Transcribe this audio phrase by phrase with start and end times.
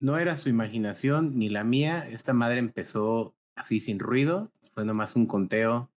[0.00, 2.08] no era su imaginación ni la mía.
[2.08, 4.52] Esta madre empezó así sin ruido.
[4.74, 5.90] Fue nomás un conteo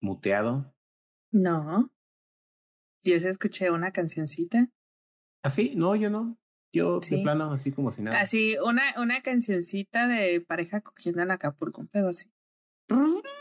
[0.00, 0.74] muteado.
[1.32, 1.90] No.
[3.02, 4.68] Yo se escuché una cancioncita.
[5.42, 5.72] ¿Así?
[5.74, 6.38] ¿Ah, no, yo no.
[6.72, 8.20] Yo de plano así como si nada.
[8.20, 12.30] Así, una, una cancioncita de pareja cogiendo en Acapulco, un pedo así.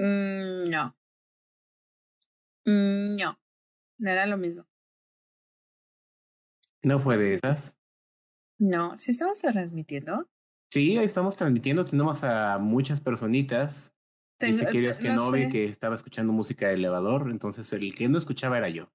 [0.00, 0.96] Mm, no.
[2.64, 3.40] Mm, no.
[3.98, 4.67] No era lo mismo.
[6.82, 7.76] ¿No fue de esas?
[8.58, 10.28] No, ¿sí estamos transmitiendo?
[10.70, 11.84] Sí, ahí estamos transmitiendo.
[11.84, 13.94] Tenemos a muchas personitas.
[14.40, 18.18] Dice queridos que no, vi que estaba escuchando música de elevador, entonces el que no
[18.18, 18.88] escuchaba era yo.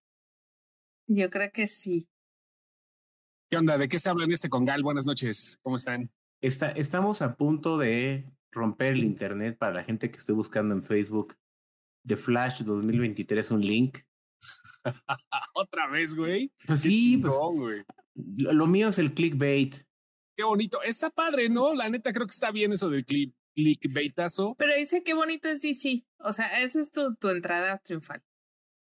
[1.08, 2.08] Yo creo que sí.
[3.50, 3.78] ¿Qué onda?
[3.78, 4.84] ¿De qué se habla en este congal?
[4.84, 5.60] Buenas noches.
[5.62, 6.10] ¿Cómo están?
[6.42, 10.84] Está, estamos a punto de romper el internet para la gente que esté buscando en
[10.84, 11.36] Facebook
[12.06, 14.00] The Flash 2023 un link.
[15.54, 16.52] Otra vez, güey.
[16.66, 17.34] Pues sí, pues,
[18.16, 19.76] Lo mío es el clickbait.
[20.36, 20.82] Qué bonito.
[20.82, 21.74] Está padre, ¿no?
[21.74, 24.56] La neta creo que está bien eso del click, clickbaitazo.
[24.58, 26.06] Pero dice qué bonito es DC.
[26.20, 28.24] O sea, esa es tu, tu entrada triunfal.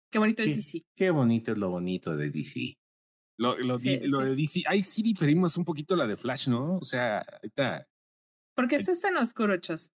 [0.10, 0.86] Qué bonito es DC.
[0.96, 2.78] Qué bonito es lo bonito de DC.
[3.38, 4.64] Lo, lo, lo de DC.
[4.68, 6.78] Ahí sí diferimos un poquito la de Flash, ¿no?
[6.78, 7.88] O sea, ahorita.
[8.56, 9.92] ¿Por qué estás tan oscuro, Chos?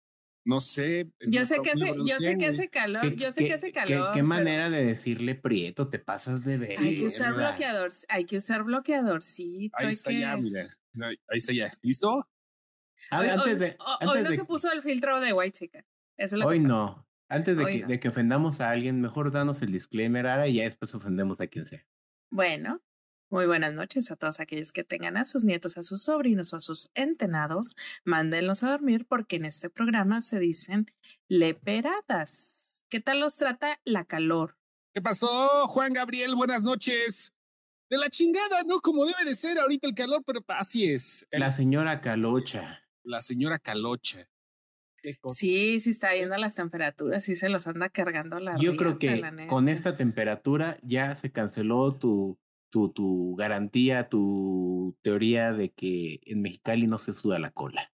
[0.44, 1.10] No sé.
[1.20, 4.12] Yo sé que hace, yo sé que hace calor, yo sé que hace calor.
[4.12, 5.88] ¿Qué, manera de decirle prieto?
[5.88, 6.78] Te pasas de ver.
[6.78, 9.70] Hay que usar bloqueador, hay que usar bloqueador, sí.
[9.74, 10.76] Ahí está ya, mira.
[11.00, 11.72] Ahí está ya.
[11.80, 12.28] ¿Listo?
[13.10, 15.84] hoy, antes de, hoy no se puso el filtro de White Chica.
[16.16, 17.06] Eso hoy no.
[17.28, 20.64] Antes de que, de que ofendamos a alguien, mejor danos el disclaimer ahora y ya
[20.64, 21.84] después ofendemos a quien sea.
[22.30, 22.82] Bueno,
[23.34, 26.56] muy buenas noches a todos aquellos que tengan a sus nietos, a sus sobrinos o
[26.56, 27.74] a sus entenados.
[28.04, 30.86] Mándenlos a dormir porque en este programa se dicen
[31.26, 32.84] leperadas.
[32.88, 34.56] ¿Qué tal los trata la calor?
[34.94, 36.36] ¿Qué pasó, Juan Gabriel?
[36.36, 37.34] Buenas noches.
[37.90, 38.78] De la chingada, ¿no?
[38.78, 41.26] Como debe de ser ahorita el calor, pero así es.
[41.32, 42.84] La señora Calocha.
[43.02, 44.28] La señora Calocha.
[45.34, 49.22] Sí, sí está viendo las temperaturas, sí se los anda cargando la Yo creo que
[49.48, 52.38] con esta temperatura ya se canceló tu
[52.74, 57.92] tu, tu garantía, tu teoría de que en Mexicali no se suda la cola.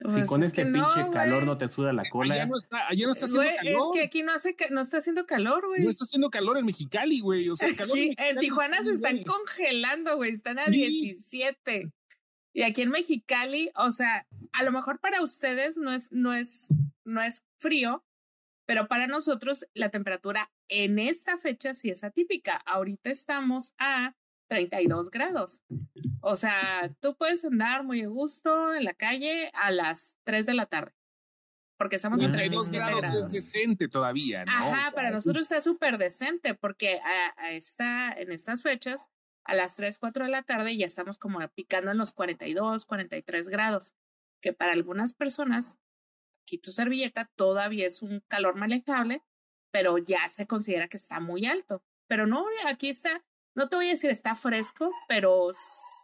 [0.00, 2.34] si pues con este pinche calor no te suda la cola.
[2.34, 3.96] Allá no está, allá no está haciendo calor.
[3.96, 5.82] Es que aquí no hace, no está haciendo calor, güey.
[5.82, 7.48] No está haciendo calor en Mexicali, güey.
[7.48, 10.34] O sea, calor en, en, Tijuana se están congelando, güey.
[10.34, 11.90] Están a 17.
[12.52, 16.66] Y aquí en Mexicali, o sea, a lo mejor para ustedes no es, no es,
[17.06, 18.04] no es frío,
[18.68, 22.56] pero para nosotros la temperatura en esta fecha sí es atípica.
[22.66, 24.14] Ahorita estamos a
[24.48, 25.64] 32 grados.
[26.20, 30.52] O sea, tú puedes andar muy a gusto en la calle a las 3 de
[30.52, 30.92] la tarde.
[31.78, 34.52] Porque estamos a 32 grados, es decente todavía, ¿no?
[34.52, 37.00] Ajá, para nosotros está súper decente porque
[37.38, 39.08] a, esta, en estas fechas,
[39.44, 43.48] a las 3, 4 de la tarde ya estamos como picando en los 42, 43
[43.48, 43.94] grados,
[44.42, 45.78] que para algunas personas
[46.48, 49.22] aquí tu servilleta todavía es un calor manejable,
[49.70, 51.82] pero ya se considera que está muy alto.
[52.08, 53.22] Pero no, aquí está,
[53.54, 55.50] no te voy a decir está fresco, pero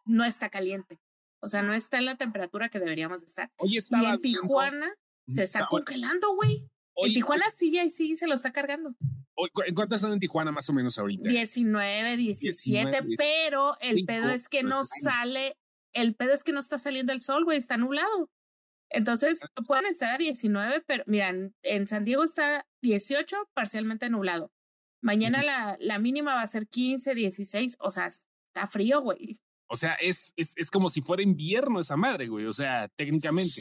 [0.05, 1.00] no está caliente.
[1.41, 3.50] O sea, no está en la temperatura que deberíamos estar.
[3.56, 4.94] Hoy estaba y en Tijuana
[5.27, 6.69] se está congelando, güey.
[6.97, 8.94] En Tijuana sí, ahí sí se lo está cargando.
[9.66, 11.28] ¿En cuántas son en Tijuana más o menos ahorita?
[11.28, 15.56] 19, 17, pero el pedo es que no sale,
[15.93, 18.31] el pedo es que no está saliendo el sol, güey, está nublado.
[18.90, 24.52] Entonces, pueden estar a 19, pero miran, en San Diego está 18, parcialmente nublado.
[25.02, 29.38] Mañana la, la mínima va a ser 15, 16, o sea, está frío, güey.
[29.66, 33.60] O sea, es, es, es como si fuera invierno esa madre, güey, o sea, técnicamente.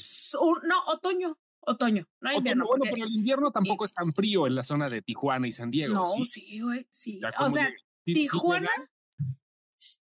[0.63, 2.67] No, otoño, otoño, no hay invierno.
[2.67, 5.71] Bueno, pero el invierno tampoco es tan frío en la zona de Tijuana y San
[5.71, 5.95] Diego.
[5.95, 7.21] No, sí, güey, sí.
[7.39, 7.73] O sea,
[8.05, 8.69] Tijuana,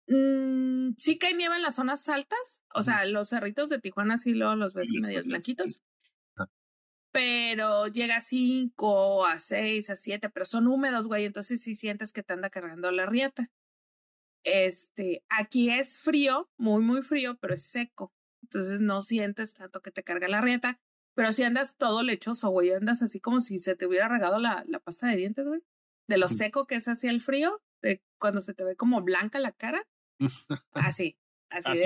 [0.08, 4.34] Mm, sí cae nieve en las zonas altas, o sea, los cerritos de Tijuana sí
[4.34, 5.81] luego los ves medios blanquitos.
[6.36, 6.47] Ah.
[7.12, 12.12] Pero llega a 5, a 6, a 7, pero son húmedos, güey, entonces sí sientes
[12.12, 13.50] que te anda cargando la rieta.
[14.44, 18.13] Este, aquí es frío, muy, muy frío, pero es seco.
[18.42, 20.81] Entonces no sientes tanto que te carga la rieta,
[21.16, 24.66] pero si andas todo lechoso, güey, andas así como si se te hubiera regado la,
[24.68, 25.62] la pasta de dientes, güey.
[26.07, 29.39] De lo seco que es así el frío, de cuando se te ve como blanca
[29.39, 29.88] la cara,
[30.74, 31.18] Así,
[31.50, 31.84] así,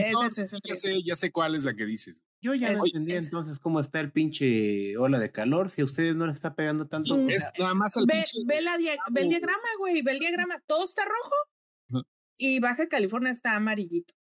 [0.63, 2.23] ya, sé, ya sé cuál es la que dices.
[2.39, 6.15] Yo ya no entendí entonces cómo está el pinche ola de calor, si a ustedes
[6.15, 7.17] no le está pegando tanto.
[7.29, 10.85] Es nada más al ve, ve, la ve el diagrama, güey, ve el diagrama, todo
[10.85, 12.05] está rojo
[12.37, 14.13] y Baja California está amarillito.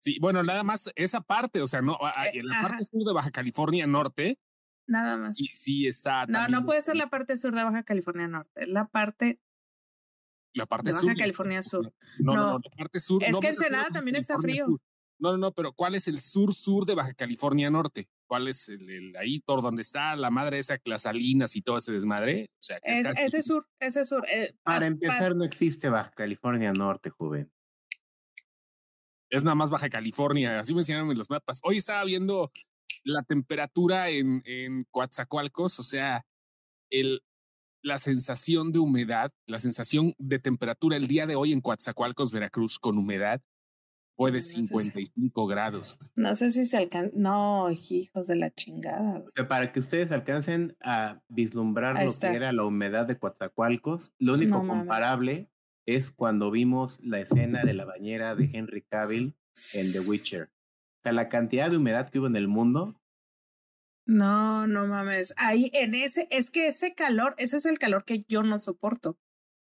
[0.00, 3.12] Sí, bueno, nada más esa parte, o sea, no, eh, en la parte sur de
[3.12, 4.38] Baja California Norte.
[4.86, 5.34] Nada más.
[5.34, 6.26] Sí, sí está.
[6.26, 9.38] No, no puede ser la parte sur de Baja California Norte, es la parte
[10.58, 11.92] La parte de Baja California Sur.
[12.18, 13.22] No, no, no, la parte sur.
[13.22, 14.66] Es que Ensenada también está frío.
[15.20, 18.08] No, no, no, pero ¿cuál es el sur-sur de Baja California Norte?
[18.26, 21.92] ¿Cuál es el, ahí por donde está la madre esa, las salinas y todo ese
[21.92, 22.50] desmadre?
[22.54, 24.24] O sea, ese sur, ese sur.
[24.28, 27.50] Eh, para empezar, no existe Baja California Norte, joven.
[29.30, 31.60] Es nada más Baja California, así me enseñaron en los mapas.
[31.62, 32.50] Hoy estaba viendo
[33.04, 36.26] la temperatura en, en Coatzacoalcos, o sea,
[36.90, 37.22] el,
[37.82, 42.78] la sensación de humedad, la sensación de temperatura el día de hoy en Coatzacoalcos, Veracruz,
[42.78, 43.40] con humedad,
[44.16, 45.96] fue de 55 grados.
[46.16, 47.12] No sé si se alcanza.
[47.14, 49.20] No, hijos de la chingada.
[49.20, 54.14] O sea, para que ustedes alcancen a vislumbrar lo que era la humedad de Coatzacoalcos,
[54.18, 55.48] lo único comparable
[55.86, 59.36] es cuando vimos la escena de la bañera de Henry Cavill
[59.72, 60.50] en The Witcher.
[60.98, 63.00] O sea, la cantidad de humedad que hubo en el mundo
[64.08, 65.34] no, no mames.
[65.36, 69.18] Ahí en ese, es que ese calor, ese es el calor que yo no soporto.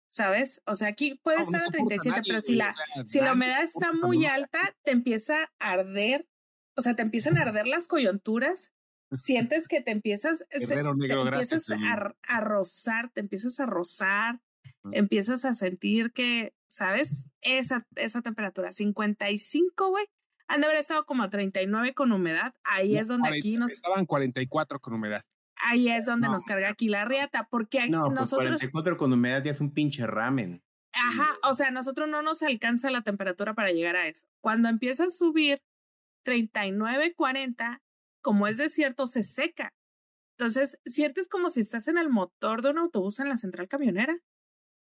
[0.10, 0.62] ¿Sabes?
[0.66, 2.74] O sea, aquí puede estar a 37, pero si la,
[3.06, 6.28] si la humedad está muy alta, te empieza a arder,
[6.76, 8.74] o sea, te empiezan a arder las coyunturas,
[9.14, 14.42] sientes que te empiezas, te empiezas a, a, rozar, te empiezas a rozar,
[14.92, 17.30] empiezas a sentir que, ¿sabes?
[17.40, 20.08] Esa, esa temperatura, 55, güey,
[20.52, 22.54] han de haber estado como a 39 con humedad.
[22.64, 23.72] Ahí es donde aquí nos.
[23.72, 25.24] Estaban 44 con humedad.
[25.56, 28.48] Ahí es donde nos carga aquí la riata, porque no, pues nosotros.
[28.48, 30.62] 44 con humedad ya es un pinche ramen.
[30.94, 34.26] Ajá, o sea, nosotros no nos alcanza la temperatura para llegar a eso.
[34.42, 35.62] Cuando empieza a subir
[36.26, 37.82] 39, 40,
[38.22, 39.74] como es desierto, se seca.
[40.38, 44.18] Entonces, sientes como si estás en el motor de un autobús en la central camionera.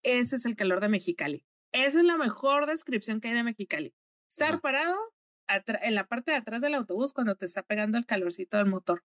[0.03, 1.45] Ese es el calor de Mexicali.
[1.71, 3.93] Esa es la mejor descripción que hay de Mexicali.
[4.29, 4.97] Estar parado
[5.47, 9.03] en la parte de atrás del autobús cuando te está pegando el calorcito del motor.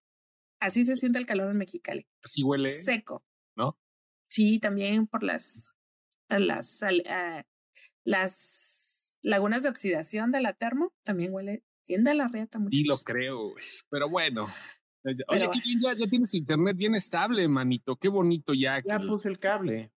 [0.61, 2.07] Así se siente el calor en Mexicali.
[2.23, 2.73] Así huele.
[2.73, 3.25] Seco.
[3.57, 3.79] ¿No?
[4.29, 5.77] Sí, también por las,
[6.29, 7.43] las, uh,
[8.05, 12.59] las lagunas de oxidación de la termo, también huele bien de la rieta.
[12.71, 13.55] Sí, lo creo,
[13.89, 14.49] pero bueno.
[15.29, 15.49] Oye,
[15.81, 17.97] ya, ya tienes internet bien estable, manito.
[17.97, 18.83] Qué bonito ya.
[18.85, 19.91] Ya puse el cable.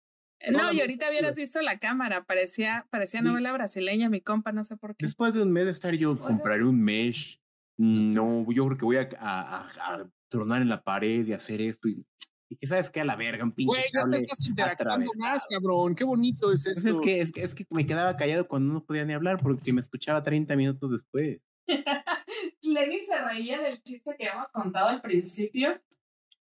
[0.51, 4.75] No, y ahorita hubieras visto la cámara, parecía, parecía novela brasileña, mi compa, no sé
[4.75, 5.05] por qué.
[5.05, 7.39] Después de un mes de estar yo, compraré un mesh.
[7.77, 11.87] No, yo creo que voy a, a, tronar en la pared y hacer esto.
[11.87, 12.05] Y,
[12.49, 13.69] y que sabes que a la verga, un pinche.
[13.69, 15.95] Güey, ya te estás interactuando más, cabrón.
[15.95, 16.89] Qué bonito es pues esto.
[16.89, 19.73] es, que, es, que, es que me quedaba callado cuando no podía ni hablar porque
[19.73, 21.39] me escuchaba 30 minutos después.
[22.61, 25.81] Lenny se reía del chiste que habíamos contado al principio.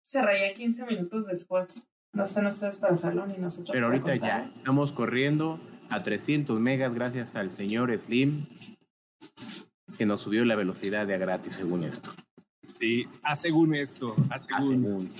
[0.03, 1.83] Se reía 15 minutos después.
[2.13, 3.69] No están ustedes para hacerlo ni nosotros.
[3.71, 5.59] Pero ahorita ya estamos corriendo
[5.89, 8.45] a 300 megas gracias al señor Slim
[9.97, 12.13] que nos subió la velocidad de a gratis según esto.
[12.79, 15.11] Sí, a según esto, a según.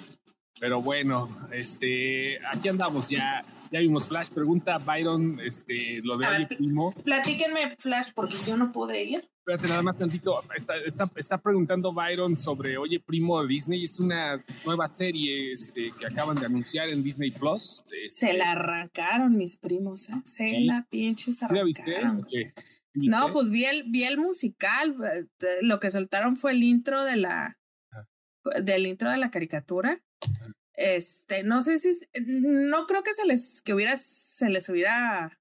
[0.59, 3.44] Pero bueno, este, aquí andamos ya.
[3.71, 4.30] Ya vimos Flash.
[4.30, 6.92] Pregunta Byron, este, lo de primo.
[7.03, 10.44] Platíquenme Flash porque yo no pude ir espérate nada más tantito.
[10.56, 16.06] Está, está, está, preguntando Byron sobre, oye, primo, Disney es una nueva serie este, que
[16.06, 17.84] acaban de anunciar en Disney Plus.
[18.04, 20.22] Este, Se la arrancaron mis primos, ¿eh?
[20.24, 21.57] Se la pinches arrancaron.
[21.57, 22.54] ¿La viste?
[22.94, 24.96] No, pues vi el, vi el musical.
[25.13, 25.25] Eh,
[25.62, 27.57] lo que soltaron fue el intro de la,
[28.62, 30.04] del intro de la caricatura.
[30.74, 35.40] Este, no sé si, no creo que se les, que hubiera, se les hubiera,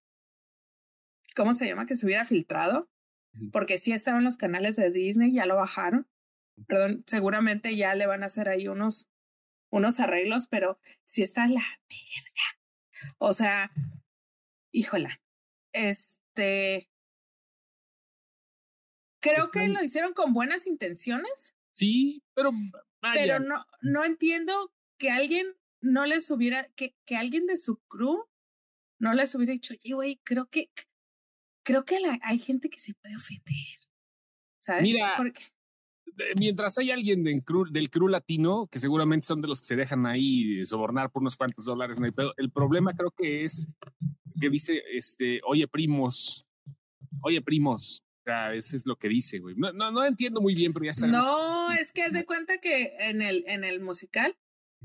[1.37, 1.87] ¿cómo se llama?
[1.87, 2.89] Que se hubiera filtrado
[3.53, 6.07] porque sí estaban los canales de Disney, ya lo bajaron.
[6.67, 9.09] Perdón, seguramente ya le van a hacer ahí unos,
[9.71, 13.15] unos arreglos, pero sí está la verga.
[13.19, 13.71] O sea,
[14.73, 15.21] híjola,
[15.73, 16.89] este,
[19.21, 21.55] creo que lo hicieron con buenas intenciones.
[21.73, 22.51] Sí, pero
[23.15, 25.47] Pero no, no entiendo que alguien
[25.81, 28.29] no les hubiera, que, que alguien de su crew
[28.99, 30.71] no les hubiera dicho, oye, güey, creo que,
[31.69, 33.55] creo que la, hay gente que se puede ofender.
[34.61, 34.85] ¿Sabes?
[34.85, 35.19] Mira,
[36.37, 39.77] mientras hay alguien del crew, del crew latino, que seguramente son de los que se
[39.77, 42.33] dejan ahí sobornar por unos cuantos dólares, no hay pedo.
[42.39, 43.69] El problema creo que es
[44.41, 46.47] que dice, este, oye, primos,
[47.21, 48.03] oye, primos.
[48.21, 49.55] O sea, eso es lo que dice, güey.
[49.57, 51.07] No, no, entiendo muy bien, pero ya está.
[51.07, 54.39] No, es que haz de cuenta que en el, en el musical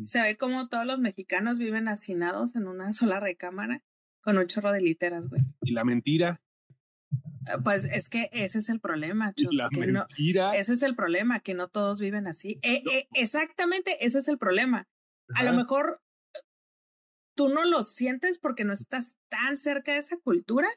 [0.04, 3.82] se ve como todos los mexicanos viven hacinados en una sola recámara
[4.22, 5.44] con un chorro de literas, güey.
[5.62, 6.42] Y la mentira.
[7.48, 10.56] Ah, pues es que ese es el problema, Chus, La mentira.
[10.56, 12.60] ese es el problema, que no todos viven así.
[12.62, 14.88] Eh, eh, exactamente, ese es el problema.
[15.36, 16.02] A lo mejor
[17.36, 20.68] tú no lo sientes porque no estás tan cerca de esa cultura,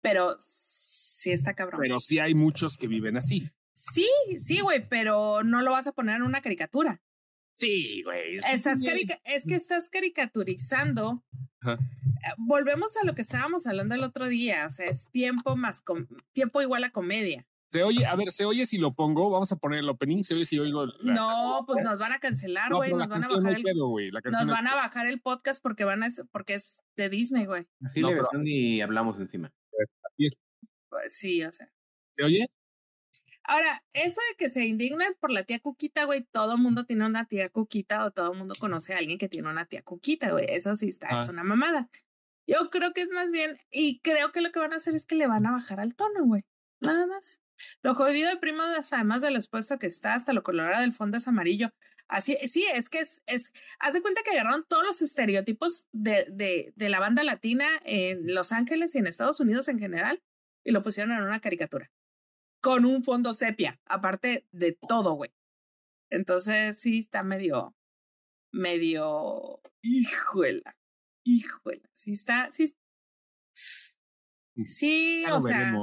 [0.00, 1.80] pero sí está cabrón.
[1.80, 3.50] Pero sí hay muchos que viven así.
[3.74, 7.00] Sí, sí, güey, pero no lo vas a poner en una caricatura.
[7.52, 8.38] Sí, güey.
[8.38, 8.80] Estás
[9.24, 11.22] es que estás caricaturizando.
[11.66, 11.76] Eh,
[12.38, 14.66] volvemos a lo que estábamos hablando el otro día.
[14.66, 15.82] O sea, es tiempo más
[16.32, 17.46] tiempo igual a comedia.
[17.68, 20.34] Se oye, a ver, se oye si lo pongo, vamos a poner el opening, se
[20.34, 20.84] oye si oigo.
[21.04, 22.92] no, pues nos van a cancelar, güey.
[22.92, 26.52] nos van a bajar el, nos van a bajar el podcast porque van a porque
[26.52, 27.66] es de Disney, güey.
[27.82, 29.50] Así le versión y hablamos encima.
[30.90, 31.72] Pues sí, o sea.
[32.10, 32.46] ¿Se oye?
[33.44, 37.26] Ahora, eso de que se indignan por la tía Cuquita, güey, todo mundo tiene una
[37.26, 40.46] tía Cuquita o todo mundo conoce a alguien que tiene una tía Cuquita, güey.
[40.48, 41.88] Eso sí está, es una mamada.
[42.46, 45.04] Yo creo que es más bien, y creo que lo que van a hacer es
[45.04, 46.42] que le van a bajar al tono, güey.
[46.80, 47.40] Nada más.
[47.82, 51.18] Lo jodido de primo, además de lo expuesto que está, hasta lo colorado del fondo
[51.18, 51.70] es amarillo.
[52.08, 56.26] Así, sí, es que es, es, haz de cuenta que agarraron todos los estereotipos de,
[56.30, 60.22] de, de la banda latina en Los Ángeles y en Estados Unidos en general
[60.64, 61.90] y lo pusieron en una caricatura.
[62.62, 65.30] Con un fondo sepia, aparte de todo, güey.
[66.10, 67.74] Entonces, sí, está medio,
[68.52, 70.76] medio, híjola,
[71.24, 72.74] híjola, sí está, sí,
[74.66, 75.74] sí, o sea,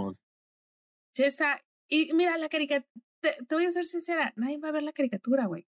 [1.13, 2.87] sí está, y mira, la caricatura,
[3.21, 5.67] te, voy a ser sincera, nadie va a ver la caricatura, güey.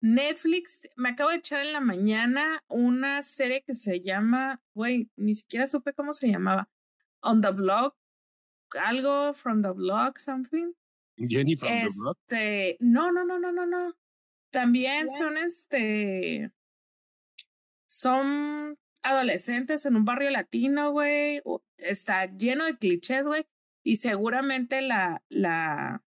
[0.00, 5.36] Netflix, me acabo de echar en la mañana una serie que se llama, güey, ni
[5.36, 6.68] siquiera supe cómo se llamaba.
[7.20, 7.96] On the Block,
[8.80, 10.72] algo from the Block, something.
[11.16, 12.18] Jenny from the Block.
[12.28, 13.94] Este, no, no, no, no, no, no.
[14.50, 16.50] También son este,
[17.88, 21.42] son adolescentes en un barrio latino, güey.
[21.78, 23.46] Está lleno de clichés, güey.
[23.84, 26.04] Y seguramente la, la,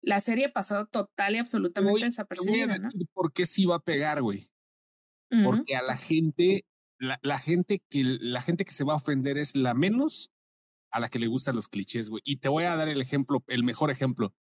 [0.00, 2.66] la serie pasó total y absolutamente desapercibida.
[2.66, 3.06] ¿no?
[3.12, 4.48] ¿Por qué sí va a pegar, güey?
[5.44, 6.64] Porque a la gente,
[6.98, 10.30] la, la, gente que, la gente que se va a ofender es la menos
[10.90, 12.22] a la que le gustan los clichés, güey.
[12.24, 14.34] Y te voy a dar el ejemplo, el mejor ejemplo.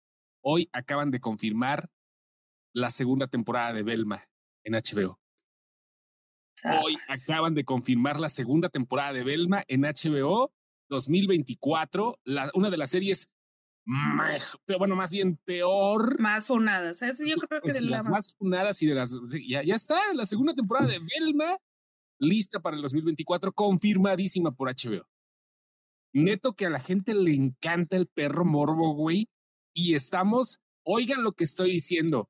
[0.43, 1.91] Hoy acaban de confirmar
[2.75, 4.25] la segunda temporada de Belma
[4.65, 5.21] en HBO.
[6.65, 10.53] Hoy acaban de confirmar la segunda temporada de Belma en HBO
[10.89, 13.31] 2024, la, una de las series
[13.85, 16.21] más, pero bueno, más bien peor.
[16.21, 17.01] Más funadas.
[17.01, 19.19] Yo creo que de las más funadas y de las.
[19.47, 21.57] Ya, ya está, la segunda temporada de Belma
[22.19, 25.05] lista para el 2024, confirmadísima por HBO.
[26.15, 29.29] Neto que a la gente le encanta el perro morbo, güey.
[29.75, 32.29] Y estamos, oigan lo que estoy diciendo.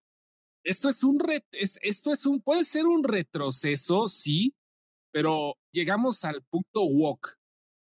[0.65, 1.21] Esto es un
[1.51, 4.55] esto es un, puede ser un retroceso, sí,
[5.13, 7.37] pero llegamos al punto walk.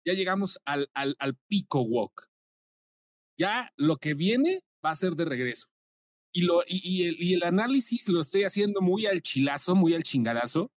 [0.07, 2.31] Ya llegamos al, al, al pico walk.
[3.39, 5.67] Ya lo que viene va a ser de regreso.
[6.33, 10.05] Y, lo, y, el, y el análisis lo estoy haciendo muy al chilazo, muy al
[10.05, 10.71] chingadazo,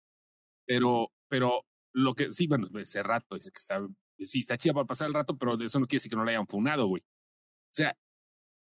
[0.65, 3.85] pero, pero lo que sí, bueno, ese rato es que está
[4.21, 6.33] sí, está chida para pasar el rato, pero eso no quiere decir que no la
[6.33, 7.03] hayan funado, güey.
[7.03, 7.97] O sea,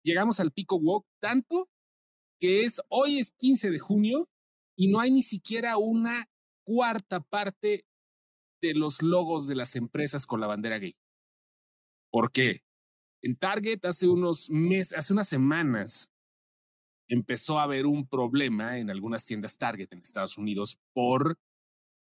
[0.03, 1.69] llegamos al pico walk tanto
[2.39, 4.29] que es, hoy es 15 de junio
[4.77, 6.29] y no hay ni siquiera una
[6.65, 7.85] cuarta parte
[8.62, 10.95] de los logos de las empresas con la bandera gay.
[12.12, 12.63] ¿Por qué?
[13.21, 16.12] En Target hace unos meses, hace unas semanas,
[17.07, 21.38] empezó a haber un problema en algunas tiendas Target en Estados Unidos por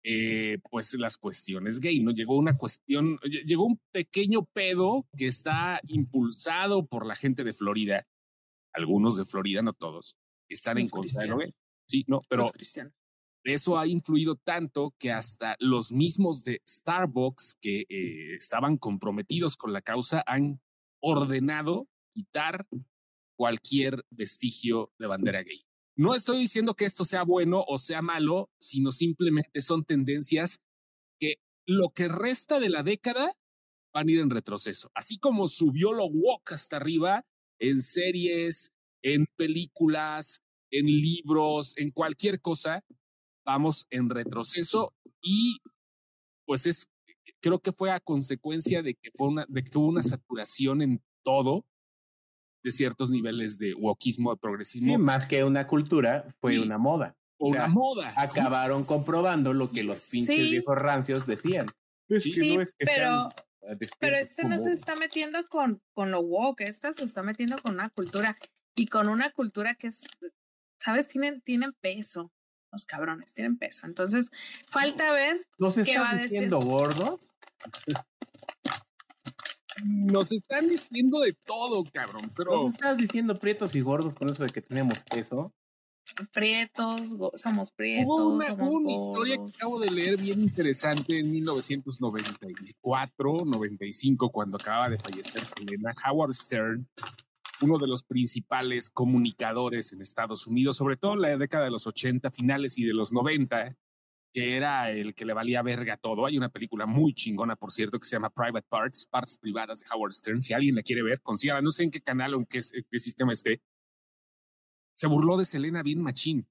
[0.09, 2.11] eh, pues las cuestiones gay, ¿no?
[2.11, 8.07] Llegó una cuestión, llegó un pequeño pedo que está impulsado por la gente de Florida,
[8.71, 10.15] algunos de Florida, no todos,
[10.47, 11.53] están en contra de lo gay.
[11.89, 12.49] Sí, no, pero
[13.43, 19.73] eso ha influido tanto que hasta los mismos de Starbucks que eh, estaban comprometidos con
[19.73, 20.61] la causa han
[21.01, 22.65] ordenado quitar
[23.35, 25.66] cualquier vestigio de bandera gay.
[25.97, 30.59] No estoy diciendo que esto sea bueno o sea malo, sino simplemente son tendencias
[31.19, 33.33] que lo que resta de la década
[33.91, 34.91] van a ir en retroceso.
[34.93, 37.25] Así como subió lo woke hasta arriba
[37.59, 42.85] en series, en películas, en libros, en cualquier cosa,
[43.43, 45.57] vamos en retroceso y
[46.45, 46.85] pues es
[47.41, 51.01] creo que fue a consecuencia de que fue una de que hubo una saturación en
[51.23, 51.65] todo
[52.67, 54.97] de ciertos niveles de wokismo, de progresismo.
[54.97, 57.15] más que una cultura, fue una moda.
[57.37, 58.11] O una moda.
[58.17, 61.67] Acabaron comprobando lo que los pinches viejos rancios decían.
[62.19, 63.29] sí, pero,
[63.99, 67.75] pero este no se está metiendo con, con lo woke, este se está metiendo con
[67.75, 68.37] una cultura
[68.75, 70.05] y con una cultura que es,
[70.79, 71.07] ¿sabes?
[71.07, 72.33] Tienen, tienen peso.
[72.73, 73.87] Los cabrones tienen peso.
[73.87, 74.29] Entonces,
[74.69, 75.47] falta ver.
[75.57, 77.33] ¿Nos qué va diciendo gordos?
[79.83, 82.51] Nos están diciendo de todo, cabrón, pero...
[82.51, 85.53] Nos estás diciendo prietos y gordos con eso de que tenemos peso.
[86.31, 87.01] Prietos,
[87.35, 88.07] somos prietos.
[88.07, 94.89] Hubo una, una historia que acabo de leer bien interesante en 1994, 95, cuando acaba
[94.89, 96.87] de fallecer Selena Howard Stern.
[97.61, 101.87] uno de los principales comunicadores en Estados Unidos, sobre todo en la década de los
[101.87, 103.75] 80, finales y de los 90,
[104.33, 106.25] que era el que le valía verga todo.
[106.25, 109.85] Hay una película muy chingona, por cierto, que se llama Private Parts, Partes Privadas de
[109.91, 110.41] Howard Stern.
[110.41, 112.99] Si alguien la quiere ver, consiga, no sé en qué canal o en qué, qué
[112.99, 113.61] sistema esté.
[114.93, 116.47] Se burló de Selena Bin Machín.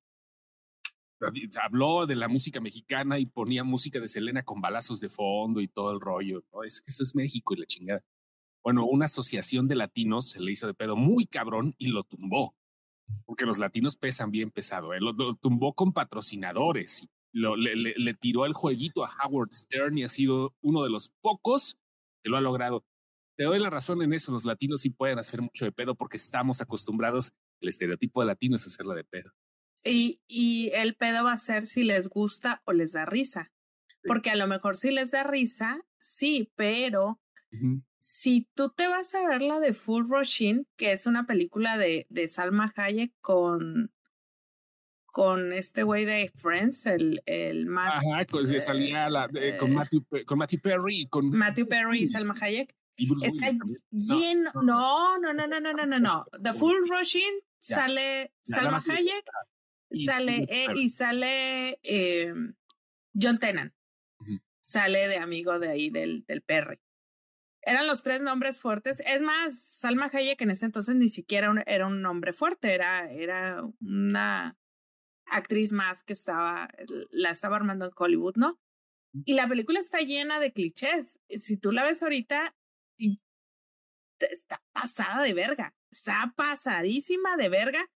[1.62, 5.68] Habló de la música mexicana y ponía música de Selena con balazos de fondo y
[5.68, 6.44] todo el rollo.
[6.52, 6.62] ¿no?
[6.62, 8.04] Es que eso es México y la chingada.
[8.62, 12.54] Bueno, una asociación de latinos se le hizo de pedo muy cabrón y lo tumbó.
[13.24, 14.92] Porque los latinos pesan bien pesado.
[14.92, 15.12] Él ¿eh?
[15.16, 17.08] lo, tumbó con patrocinadores.
[17.38, 21.10] Lo, le, le, tiró el jueguito a Howard Stern y ha sido uno de los
[21.20, 21.78] pocos
[22.22, 22.82] que lo ha logrado.
[23.36, 24.32] Te doy la razón en eso.
[24.32, 27.34] Los latinos sí pueden hacer mucho de pedo porque estamos acostumbrados.
[27.60, 29.32] El estereotipo de latino es hacerla de pedo.
[29.84, 33.52] Y, y el pedo va a ser si les gusta o les da risa.
[34.02, 37.20] Porque a lo mejor si les da risa, sí, pero
[37.98, 42.06] si tú te vas a ver la de Full Roshin, que es una película de,
[42.08, 43.92] de Salma Hayek con,
[45.16, 50.36] con este güey de Friends, el, el Ajá, pues, salía la, eh, con, Matthew, con
[50.36, 52.76] Matthew Perry y con Matthew Perry y Salma Hayek.
[53.22, 53.48] Está
[53.90, 54.52] lleno.
[54.62, 56.26] No, no, no, no, no, no, no, no.
[56.42, 59.24] The Full Rushing sale Salma Hayek,
[60.04, 62.34] sale eh, y sale eh,
[63.18, 63.72] John Tennant.
[64.60, 66.78] Sale de amigo de ahí del, del Perry.
[67.62, 69.02] Eran los tres nombres fuertes.
[69.06, 73.64] Es más, Salma Hayek en ese entonces ni siquiera era un nombre fuerte, era, era
[73.80, 74.58] una
[75.26, 76.68] actriz más que estaba,
[77.10, 78.58] la estaba armando en Hollywood, ¿no?
[79.24, 81.18] Y la película está llena de clichés.
[81.28, 82.54] Si tú la ves ahorita,
[84.18, 87.90] está pasada de verga, está pasadísima de verga,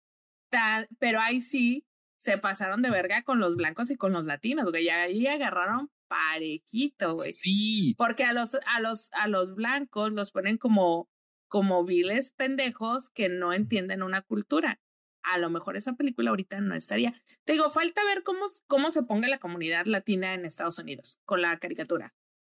[0.98, 1.86] pero ahí sí
[2.18, 4.84] se pasaron de verga con los blancos y con los latinos, güey.
[4.84, 7.30] Y ahí agarraron parejito, güey.
[7.30, 7.94] Sí.
[7.96, 11.08] Porque a los, a los, a los blancos los ponen como,
[11.48, 14.80] como viles pendejos que no entienden una cultura.
[15.22, 17.20] A lo mejor esa película ahorita no estaría.
[17.44, 21.42] Te digo, falta ver cómo, cómo se ponga la comunidad latina en Estados Unidos con
[21.42, 22.14] la caricatura.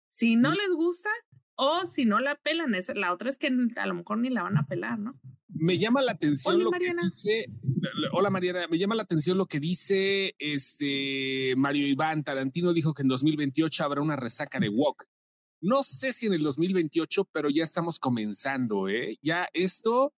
[0.10, 1.10] Si no les gusta,
[1.56, 4.58] o si no la pelan, la otra es que a lo mejor ni la van
[4.58, 5.20] a pelar, ¿no?
[5.48, 7.46] Me llama la atención lo que dice.
[8.12, 12.24] Hola Mariana, me llama la atención lo que dice este Mario Iván.
[12.24, 15.08] Tarantino dijo que en 2028 habrá una resaca de Walk.
[15.62, 19.18] No sé si en el 2028, pero ya estamos comenzando, ¿eh?
[19.22, 20.14] Ya esto.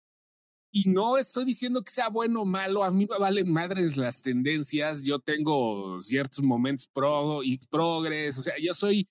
[0.76, 4.20] Y no estoy diciendo que sea bueno o malo, a mí me valen madres las
[4.20, 9.08] tendencias, yo tengo ciertos momentos pro y progres, o sea, yo soy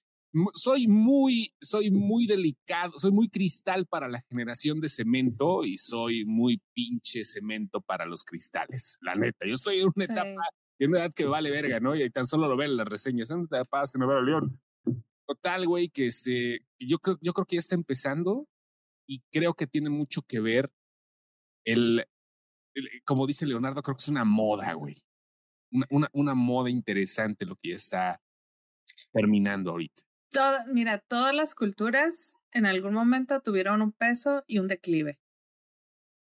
[0.53, 6.23] soy muy, soy muy delicado, soy muy cristal para la generación de cemento y soy
[6.23, 8.99] muy pinche cemento para los cristales.
[9.01, 10.47] La neta, yo estoy en una etapa,
[10.77, 11.95] en una edad que vale verga, ¿no?
[11.95, 13.27] Y tan solo lo ven en las reseñas.
[13.27, 14.61] ¿Dónde te pasa, Nueva León?
[15.25, 18.47] Total, güey, que este, yo creo, yo creo que ya está empezando
[19.07, 20.71] y creo que tiene mucho que ver
[21.65, 22.05] el,
[23.03, 24.95] como dice Leonardo, creo que es una moda, güey.
[25.71, 28.21] Una, una, una moda interesante lo que ya está
[29.11, 30.03] terminando ahorita
[30.67, 35.19] mira, todas las culturas en algún momento tuvieron un peso y un declive.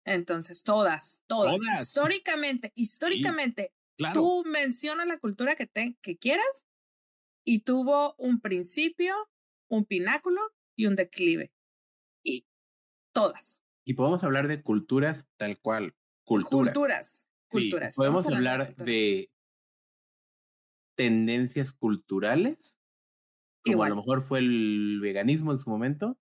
[0.05, 1.59] Entonces, todas, todas.
[1.81, 3.73] Históricamente, históricamente,
[4.13, 6.65] tú mencionas la cultura que, te, que quieras
[7.45, 9.13] y tuvo un principio,
[9.69, 10.41] un pináculo
[10.77, 11.51] y un declive.
[12.23, 12.45] Y
[13.13, 13.61] todas.
[13.87, 15.95] Y podemos hablar de culturas tal cual.
[16.25, 16.73] Culturas.
[16.73, 17.27] Culturas.
[17.47, 17.95] culturas.
[17.95, 19.31] podemos hablar de
[20.95, 22.77] tendencias culturales
[23.63, 26.19] como a lo mejor fue el veganismo en su momento.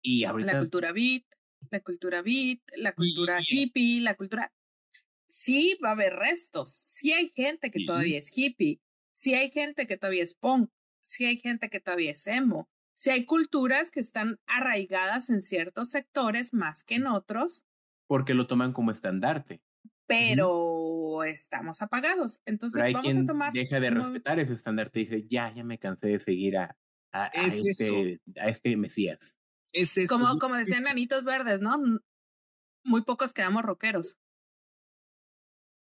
[0.00, 0.54] Y ahorita.
[0.54, 1.24] La cultura beat,
[1.70, 4.50] la cultura beat, la cultura hippie, la cultura.
[5.28, 6.72] Sí, va a haber restos.
[6.72, 8.80] Sí hay gente que todavía es hippie.
[9.12, 10.70] Sí hay gente que todavía es punk.
[11.02, 12.70] Sí hay gente que todavía es emo.
[13.02, 17.66] Sí hay culturas que están arraigadas en ciertos sectores más que en otros.
[18.06, 19.60] Porque lo toman como estandarte.
[20.06, 22.40] Pero estamos apagados.
[22.44, 23.52] Entonces hay vamos quien a tomar.
[23.52, 26.78] Deja de respetar ese estandarte y dice, ya, ya me cansé de seguir a,
[27.10, 29.36] a, este, a este Mesías.
[29.72, 30.16] Es eso.
[30.16, 31.82] Como, como decían Anitos Verdes, ¿no?
[32.84, 34.20] Muy pocos quedamos rockeros.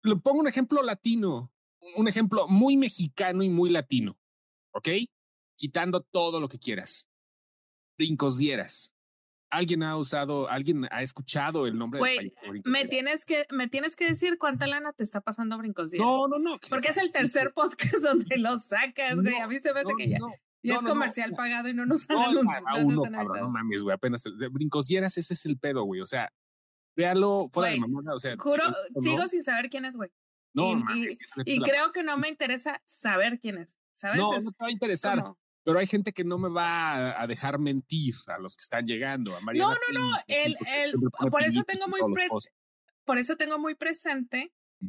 [0.03, 1.53] Le pongo un ejemplo latino,
[1.95, 4.19] un ejemplo muy mexicano y muy latino,
[4.73, 4.89] ¿ok?
[5.57, 7.09] Quitando todo lo que quieras.
[7.97, 8.93] Brincos dieras.
[9.49, 12.31] ¿Alguien ha usado, alguien ha escuchado el nombre de
[12.65, 16.05] me tienes que me tienes que decir cuánta lana te está pasando Brincos Dieras.
[16.05, 16.59] No, no, no.
[16.69, 19.39] Porque es el tercer podcast donde lo sacas, güey.
[19.39, 20.17] a mí se me hace que ya,
[20.63, 22.83] ya es comercial pagado y no nos han anunciado.
[22.83, 23.93] No, no, mames, güey.
[23.93, 26.01] Apenas de Brincos Dieras, ese es el pedo, güey.
[26.01, 26.29] O sea,
[26.95, 28.15] véalo fuera de mamona.
[28.15, 28.63] O sea, juro,
[29.01, 30.09] sigo sin saber quién es, güey.
[30.53, 31.19] No, y, mames.
[31.45, 33.77] Y, creo que no me interesa saber quién es.
[33.93, 34.17] ¿Sabes?
[34.17, 35.23] No, no te va a interesar.
[35.67, 39.35] Pero hay gente que no me va a, dejar mentir a los que están llegando.
[39.35, 40.93] A no, no, no, el, el,
[41.29, 41.99] por eso tengo muy
[43.03, 44.87] por eso tengo muy presente mm.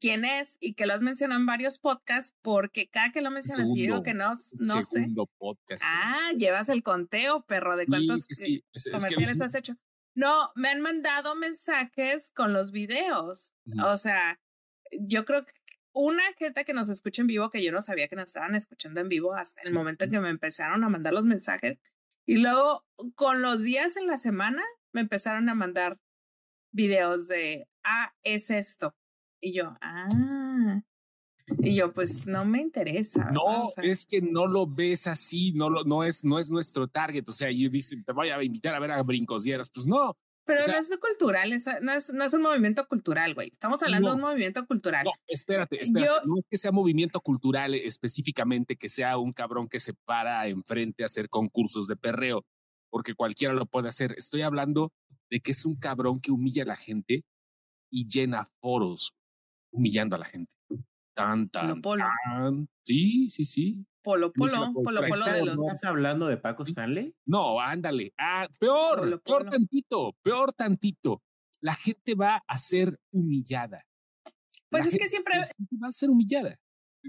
[0.00, 3.68] quién es y que lo has mencionado en varios podcasts, porque cada que lo mencionas
[3.70, 5.08] y digo que no, no sé.
[5.38, 8.28] Podcast ah, llevas el conteo, perro, de cuántos
[8.92, 9.74] comerciales has hecho.
[10.14, 13.52] No, me han mandado mensajes con los videos.
[13.84, 14.38] O sea,
[15.00, 15.52] yo creo que
[15.92, 19.00] una gente que nos escucha en vivo, que yo no sabía que nos estaban escuchando
[19.00, 21.78] en vivo hasta el momento en que me empezaron a mandar los mensajes.
[22.26, 25.98] Y luego, con los días en la semana, me empezaron a mandar
[26.72, 28.94] videos de, ah, es esto.
[29.40, 30.82] Y yo, ah.
[31.58, 33.30] Y yo, pues no me interesa.
[33.30, 37.28] No, es que no lo ves así, no, lo, no, es, no es nuestro target.
[37.28, 39.68] O sea, yo dice, te voy a invitar a ver a Brincosieras.
[39.68, 43.50] Pues no, pero no es cultural, es, no, es, no es un movimiento cultural, güey.
[43.52, 45.04] Estamos hablando de un movimiento cultural.
[45.04, 46.26] No, espérate, espérate.
[46.26, 51.02] no es que sea movimiento cultural específicamente, que sea un cabrón que se para enfrente
[51.02, 52.44] a hacer concursos de perreo,
[52.90, 54.14] porque cualquiera lo puede hacer.
[54.18, 54.92] Estoy hablando
[55.30, 57.24] de que es un cabrón que humilla a la gente
[57.90, 59.14] y llena foros
[59.70, 60.52] humillando a la gente.
[61.14, 62.68] Tan, tan, tan.
[62.84, 63.86] Sí, sí, sí.
[64.02, 65.56] Polo Polo, Polo Polo de los.
[65.56, 67.14] ¿Estás hablando de Paco Stanley?
[67.24, 68.12] No, ándale.
[68.18, 71.22] Ah, peor, peor tantito, peor tantito.
[71.60, 73.84] La gente va a ser humillada.
[74.68, 75.38] Pues es que siempre.
[75.82, 76.58] Va a ser humillada.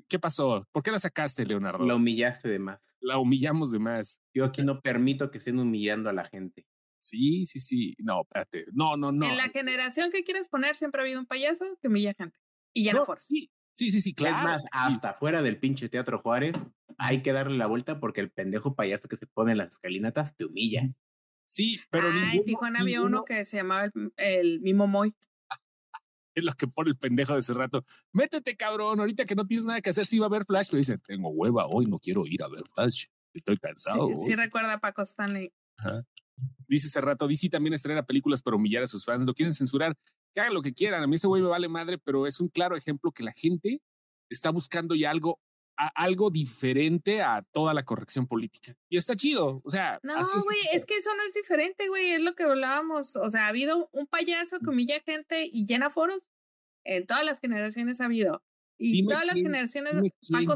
[0.07, 0.67] ¿Qué pasó?
[0.71, 1.85] ¿Por qué la sacaste, Leonardo?
[1.85, 2.97] La humillaste de más.
[2.99, 4.21] La humillamos de más.
[4.33, 6.65] Yo aquí no permito que estén humillando a la gente.
[6.99, 7.95] Sí, sí, sí.
[7.99, 8.65] No, espérate.
[8.73, 9.29] No, no, no.
[9.29, 12.35] En la generación que quieres poner siempre ha habido un payaso que humilla gente.
[12.73, 14.37] Y ya no, no Sí, sí, sí, sí, claro.
[14.37, 16.55] Es más, hasta fuera del pinche Teatro Juárez,
[16.97, 20.35] hay que darle la vuelta porque el pendejo payaso que se pone en las escalinatas
[20.35, 20.89] te humilla.
[21.45, 22.09] Sí, pero.
[22.09, 25.13] Ah, en Tijuana había uno que se llamaba el, Mimo Moy.
[26.35, 27.85] Es lo que pone el pendejo de ese rato.
[28.11, 30.69] Métete, cabrón, ahorita que no tienes nada que hacer, sí va a ver Flash.
[30.71, 33.05] Pero dice, tengo hueva hoy, no quiero ir a ver Flash.
[33.35, 34.09] Estoy cansado.
[34.25, 35.53] Sí, recuerda a Paco Stanley.
[36.67, 39.27] Dice ese rato, DC también estrena películas para humillar a sus fans.
[39.27, 39.95] Lo quieren censurar,
[40.33, 41.03] que hagan lo que quieran.
[41.03, 43.79] A mí ese güey me vale madre, pero es un claro ejemplo que la gente
[44.27, 45.39] está buscando ya algo
[45.75, 48.75] algo diferente a toda la corrección política.
[48.89, 49.99] Y está chido, o sea.
[50.03, 53.15] No, güey, es, que eso no es diferente, güey, es lo que hablábamos.
[53.15, 56.29] O sea, ha habido un payaso que humilla gente y llena foros.
[56.83, 58.43] En todas las generaciones ha habido.
[58.77, 60.55] Y todas las generaciones, Paco,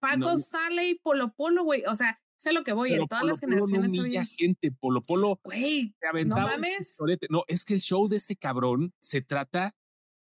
[0.00, 0.36] Paco
[0.82, 1.82] y Polo Polo, güey.
[1.86, 3.92] O sea, sé lo que voy, en todas las generaciones.
[3.92, 5.40] No humilla gente, Polo Polo.
[5.42, 5.94] Güey,
[6.26, 6.96] no mames.
[7.28, 9.74] No, es que el show de este cabrón se trata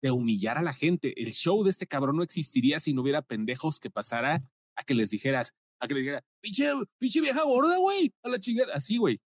[0.03, 1.15] de humillar a la gente.
[1.23, 4.43] El show de este cabrón no existiría si no hubiera pendejos que pasara
[4.75, 8.41] a que les dijeras, a que les dijera, pinche, pinche vieja gorda, güey, a la
[8.41, 9.21] chingada, así, güey.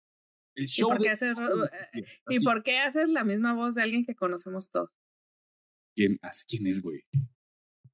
[0.55, 0.89] El show.
[0.89, 1.37] ¿Y por, qué haces,
[1.93, 4.89] eh, ¿Y por qué haces la misma voz de alguien que conocemos todos?
[5.95, 7.03] ¿Quién, quién es, güey?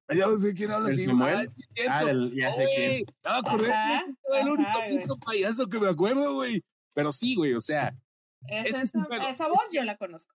[0.08, 1.06] Ya no sé quién habla así.
[1.08, 1.44] Ah,
[1.88, 3.04] ah ya sé quién.
[3.22, 3.74] Ah, correcto.
[4.34, 6.62] el único payaso que me acuerdo, güey.
[6.94, 7.96] Pero sí, güey, o sea.
[8.48, 10.34] Esa, esa voz yo la conozco.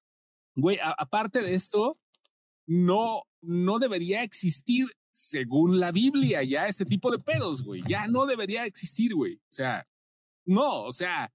[0.56, 2.00] Güey, aparte de esto,
[2.68, 7.82] no, no debería existir según la Biblia, ya este tipo de pedos, güey.
[7.88, 9.36] Ya no debería existir, güey.
[9.36, 9.88] O sea,
[10.46, 11.34] no, o sea,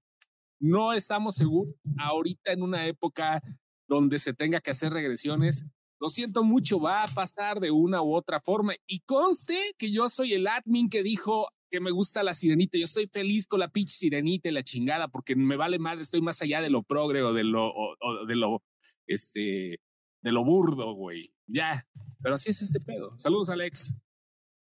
[0.59, 3.41] no estamos seguros ahorita en una época
[3.87, 5.65] donde se tenga que hacer regresiones.
[5.99, 8.73] Lo siento mucho, va a pasar de una u otra forma.
[8.87, 12.77] Y conste que yo soy el admin que dijo que me gusta la sirenita.
[12.77, 16.21] Yo estoy feliz con la pitch sirenita y la chingada porque me vale más, estoy
[16.21, 18.63] más allá de lo progre o de lo, o de lo,
[19.07, 19.79] este,
[20.23, 21.35] de lo burdo, güey.
[21.47, 21.85] Ya.
[22.21, 23.19] Pero así es este pedo.
[23.19, 23.93] Saludos, Alex.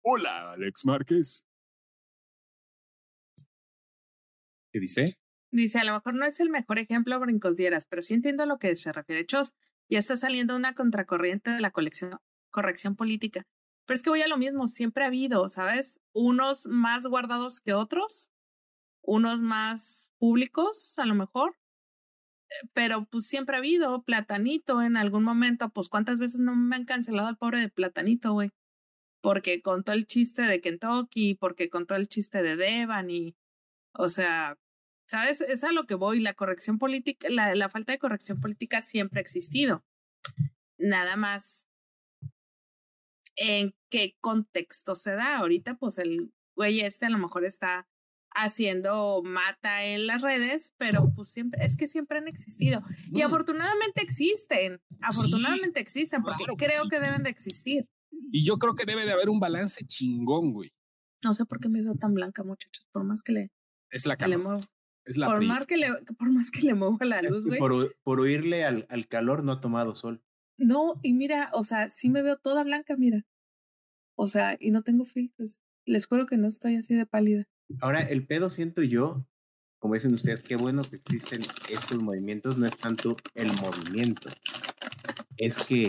[0.02, 1.46] Hola, Alex Márquez.
[4.72, 5.18] ¿Qué dice?
[5.52, 8.58] Dice, a lo mejor no es el mejor ejemplo, brincosieras, pero sí entiendo a lo
[8.58, 9.52] que se refiere Chos.
[9.88, 12.18] Ya está saliendo una contracorriente de la colección,
[12.50, 13.46] corrección política.
[13.86, 16.00] Pero es que voy a lo mismo, siempre ha habido, ¿sabes?
[16.14, 18.32] Unos más guardados que otros,
[19.02, 21.54] unos más públicos, a lo mejor,
[22.72, 26.84] pero pues siempre ha habido Platanito en algún momento, pues cuántas veces no me han
[26.84, 28.50] cancelado al pobre de Platanito, güey.
[29.20, 33.36] Porque contó el chiste de Kentucky, porque contó el chiste de Devan y,
[33.94, 34.58] o sea,
[35.06, 35.40] ¿sabes?
[35.40, 36.20] Es a lo que voy.
[36.20, 39.84] La corrección política, la, la falta de corrección política siempre ha existido.
[40.78, 41.66] Nada más
[43.36, 45.38] en qué contexto se da.
[45.38, 47.88] Ahorita, pues el güey este a lo mejor está
[48.34, 52.82] haciendo mata en las redes, pero pues siempre, es que siempre han existido.
[53.12, 57.88] Y afortunadamente existen, afortunadamente existen, porque creo que deben de existir.
[58.30, 60.72] Y yo creo que debe de haber un balance chingón, güey.
[61.22, 63.52] No sé por qué me veo tan blanca, muchachos, por más que le...
[63.90, 64.60] Es la calor.
[65.04, 67.58] Es la por, más que le, por más que le mueva la luz, güey.
[67.58, 70.22] Por, por huirle al, al calor no ha tomado sol.
[70.56, 73.24] No, y mira, o sea, sí me veo toda blanca, mira.
[74.16, 75.60] O sea, y no tengo filtros.
[75.84, 77.44] Les juro que no estoy así de pálida.
[77.80, 79.26] Ahora, el pedo siento yo,
[79.78, 84.30] como dicen ustedes, qué bueno que existen estos movimientos, no es tanto el movimiento,
[85.36, 85.88] es que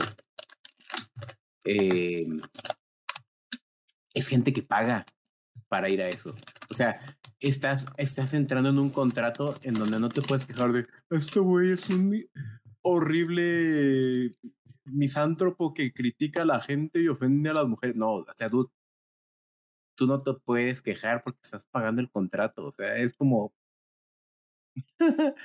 [1.65, 2.27] eh,
[4.13, 5.05] es gente que paga
[5.67, 6.35] para ir a eso.
[6.69, 10.87] O sea, estás, estás entrando en un contrato en donde no te puedes quejar de,
[11.09, 12.25] este güey es un
[12.81, 14.31] horrible
[14.85, 17.95] misántropo que critica a la gente y ofende a las mujeres.
[17.95, 18.71] No, o sea, tú,
[19.95, 22.65] tú no te puedes quejar porque estás pagando el contrato.
[22.67, 23.53] O sea, es como...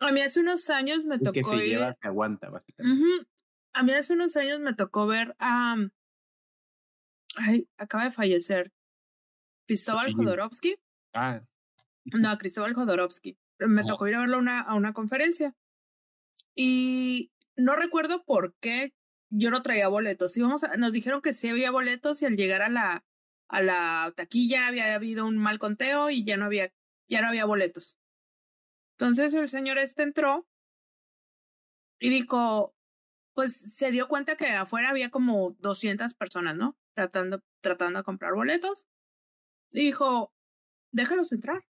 [0.00, 1.32] a mí hace unos años me tocó...
[1.32, 3.26] Que se lleva, se aguanta, básicamente.
[3.72, 5.76] A mí hace unos años me tocó ver a...
[7.36, 8.72] ay, acaba de fallecer.
[9.66, 10.76] Cristóbal Jodorowsky.
[11.12, 11.42] Ah.
[12.04, 13.38] No, Cristóbal Jodorowsky.
[13.58, 13.86] Me oh.
[13.86, 15.54] tocó ir a verlo una, a una conferencia.
[16.54, 18.94] Y no recuerdo por qué
[19.30, 20.36] yo no traía boletos.
[20.36, 23.04] Íbamos a, nos dijeron que sí había boletos y al llegar a la,
[23.48, 26.72] a la taquilla había habido un mal conteo y ya no había,
[27.08, 27.98] ya no había boletos.
[28.98, 30.46] Entonces el señor este entró
[31.98, 32.74] y dijo,
[33.34, 36.76] pues se dio cuenta que afuera había como 200 personas, ¿no?
[36.94, 38.86] Tratando, tratando de comprar boletos.
[39.70, 40.32] Dijo,
[40.92, 41.64] déjalos entrar.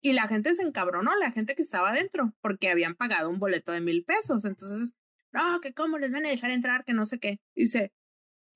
[0.00, 3.72] Y la gente se encabronó, la gente que estaba adentro, porque habían pagado un boleto
[3.72, 4.44] de mil pesos.
[4.44, 4.94] Entonces,
[5.32, 7.40] no, que cómo les van a dejar entrar, que no sé qué.
[7.56, 7.92] Dice,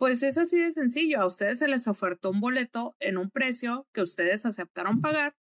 [0.00, 1.20] pues es así de sencillo.
[1.20, 5.36] A ustedes se les ofertó un boleto en un precio que ustedes aceptaron pagar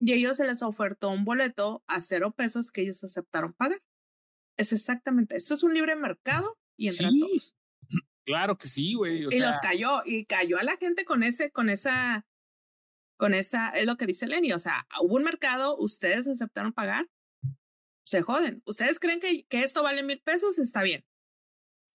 [0.00, 3.80] y a ellos se les ofertó un boleto a cero pesos que ellos aceptaron pagar.
[4.58, 7.54] Es exactamente, esto es un libre mercado y entran todos.
[8.26, 9.18] Claro que sí, güey.
[9.30, 12.26] y los cayó, y cayó a la gente con ese, con esa,
[13.18, 17.06] con esa, es lo que dice Lenny, o sea, hubo un mercado, ustedes aceptaron pagar,
[18.06, 18.62] se joden.
[18.64, 20.58] ¿Ustedes creen que, que esto vale mil pesos?
[20.58, 21.04] Está bien.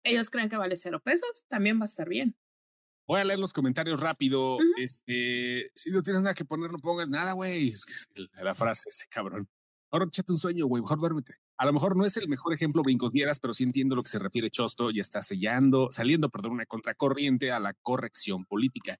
[0.03, 2.35] Ellos creen que vale cero pesos, también va a estar bien.
[3.07, 4.59] Voy a leer los comentarios rápido.
[4.77, 7.69] Este, si no tienes nada que poner, no pongas nada, güey.
[7.69, 8.09] Es que es
[8.41, 9.49] la frase, este cabrón.
[9.91, 11.35] Ahora échate un sueño, güey, mejor duérmete.
[11.57, 14.19] A lo mejor no es el mejor ejemplo brincosieras, pero sí entiendo lo que se
[14.19, 18.99] refiere Chosto y está sellando, saliendo, perdón, una contracorriente a la corrección política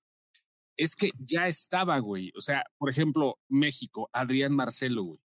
[0.79, 2.31] es que ya estaba, güey.
[2.37, 5.19] O sea, por ejemplo, México, Adrián Marcelo, güey.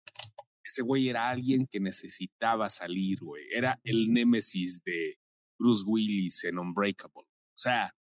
[0.64, 3.44] Ese güey era alguien que necesitaba salir, güey.
[3.52, 5.20] Era el némesis de
[5.62, 7.22] Bruce Willis en Unbreakable.
[7.22, 7.96] O sea,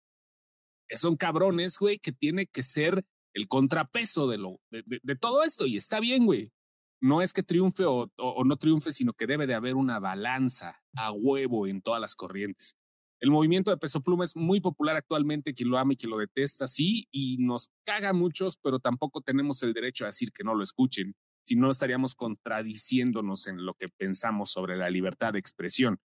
[0.90, 5.66] son cabrones, güey, que tiene que ser el contrapeso de, lo, de, todo esto.
[5.66, 6.52] Y está bien, güey.
[7.00, 10.80] No es que triunfe o, o no triunfe, sino que debe de haber una balanza
[10.94, 12.76] a huevo en todas las corrientes.
[13.20, 16.18] El movimiento de peso pluma es muy popular actualmente, quien lo ama y quien lo
[16.18, 20.44] detesta, sí, y nos caga a muchos, pero tampoco tenemos el derecho a decir que
[20.44, 25.40] no lo escuchen, si no estaríamos contradiciéndonos en lo que pensamos sobre la libertad de
[25.40, 25.98] expresión.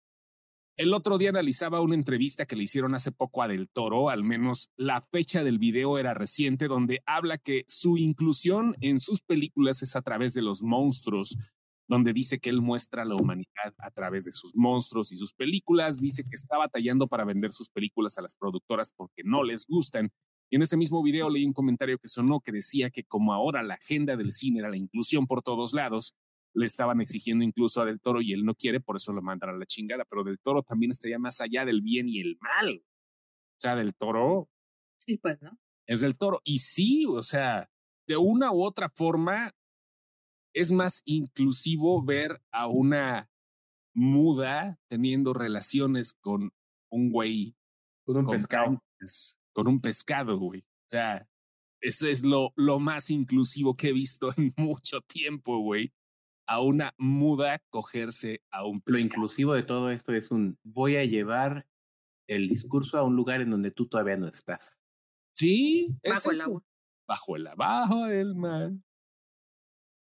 [0.78, 4.24] El otro día analizaba una entrevista que le hicieron hace poco a Del Toro, al
[4.24, 9.82] menos la fecha del video era reciente, donde habla que su inclusión en sus películas
[9.82, 11.36] es a través de los monstruos,
[11.88, 16.00] donde dice que él muestra la humanidad a través de sus monstruos y sus películas,
[16.00, 20.08] dice que está batallando para vender sus películas a las productoras porque no les gustan.
[20.48, 23.62] Y en ese mismo video leí un comentario que sonó que decía que como ahora
[23.62, 26.14] la agenda del cine era la inclusión por todos lados,
[26.54, 29.50] le estaban exigiendo incluso a Del Toro y él no quiere, por eso lo mandan
[29.50, 32.82] a la chingada, pero Del Toro también estaría más allá del bien y el mal.
[32.84, 34.50] O sea, Del Toro.
[35.06, 35.58] Y pues, ¿no?
[35.86, 36.40] Es Del Toro.
[36.44, 37.70] Y sí, o sea,
[38.06, 39.54] de una u otra forma,
[40.54, 43.30] es más inclusivo ver a una
[43.94, 46.52] muda teniendo relaciones con
[46.90, 47.56] un güey.
[48.04, 48.82] Con un pescado.
[49.52, 50.60] Con un pescado, güey.
[50.60, 51.28] O sea,
[51.80, 55.92] eso es lo, lo más inclusivo que he visto en mucho tiempo, güey.
[56.52, 58.82] A una muda cogerse a un.
[58.84, 61.66] Lo inclusivo de todo esto es un voy a llevar
[62.26, 64.78] el discurso a un lugar en donde tú todavía no estás.
[65.34, 66.62] Sí, bajo el agua.
[67.08, 68.72] Bajo el bajo el mar.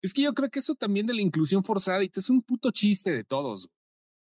[0.04, 2.70] Es que yo creo que eso también de la inclusión forzada y es un puto
[2.70, 3.68] chiste de todos.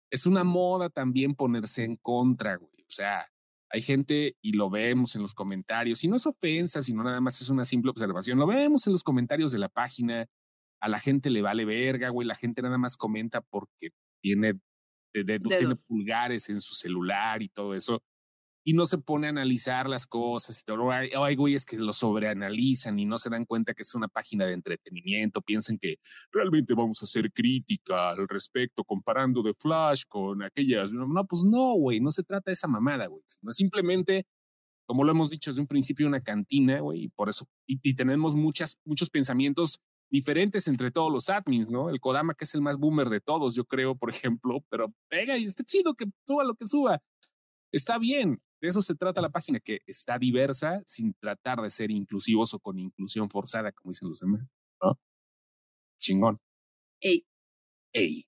[0.09, 2.83] Es una moda también ponerse en contra, güey.
[2.83, 3.27] O sea,
[3.69, 7.41] hay gente y lo vemos en los comentarios y no es ofensa, sino nada más
[7.41, 8.37] es una simple observación.
[8.37, 10.25] Lo vemos en los comentarios de la página.
[10.83, 12.27] A la gente le vale verga, güey.
[12.27, 13.89] La gente nada más comenta porque
[14.21, 14.53] tiene,
[15.13, 18.03] de, tiene pulgares en su celular y todo eso
[18.65, 20.91] y no se pone a analizar las cosas y todo.
[20.91, 24.45] Hay, hay güeyes que lo sobreanalizan y no se dan cuenta que es una página
[24.45, 25.41] de entretenimiento.
[25.41, 25.97] Piensan que
[26.31, 30.93] realmente vamos a hacer crítica al respecto, comparando de Flash con aquellas.
[30.93, 33.21] No, pues no, güey, no se trata de esa mamada, güey.
[33.25, 34.25] Es simplemente,
[34.85, 38.35] como lo hemos dicho desde un principio, una cantina, güey, y por eso, y, tenemos
[38.35, 39.81] muchas, muchos pensamientos
[40.13, 41.89] diferentes entre todos los admins, ¿no?
[41.89, 45.37] El Kodama, que es el más boomer de todos, yo creo, por ejemplo, pero pega
[45.39, 47.01] y está chido que suba lo que suba.
[47.71, 51.89] Está bien, De eso se trata la página, que está diversa sin tratar de ser
[51.89, 54.53] inclusivos o con inclusión forzada, como dicen los demás.
[54.83, 54.99] ¿no?
[55.99, 56.39] Chingón.
[57.01, 57.25] Ey.
[57.91, 58.27] Ey.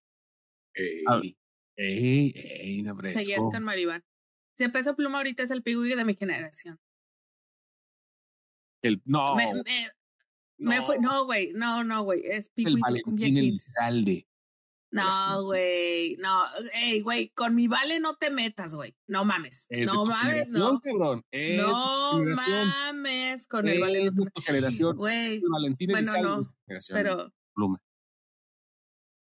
[0.73, 1.37] Ey.
[1.77, 4.03] Ey, ey, no Seguías con Maribán.
[4.57, 6.79] Si peso pluma ahorita es el pigui de mi generación.
[8.81, 9.35] El, no.
[9.35, 9.91] Me, me,
[10.85, 14.27] fue, no, güey, no, no, güey, es Valentín Elizalde.
[14.91, 20.05] No, güey, no, ey, güey, con mi vale no te metas, güey, no mames, no
[20.05, 21.25] mames, no, cabrón.
[21.57, 24.05] no mames con el vale.
[24.05, 26.39] Es tu generación, güey, Valentín bueno, no,
[26.93, 27.81] pero, pluma.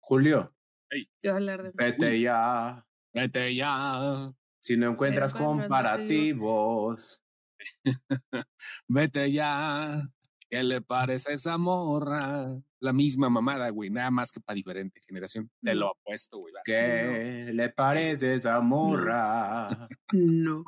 [0.02, 0.54] Julio,
[0.90, 1.08] hey.
[1.30, 4.34] hablar de vete ya, vete ya.
[4.60, 7.24] Si no encuentras comparativos,
[8.88, 10.04] vete ya.
[10.52, 12.62] ¿Qué le parece esa morra?
[12.82, 15.50] La misma mamada, güey, nada más que para diferente generación.
[15.64, 16.54] Te lo apuesto, güey.
[16.66, 19.88] ¿Qué le parece esa morra?
[20.12, 20.66] No.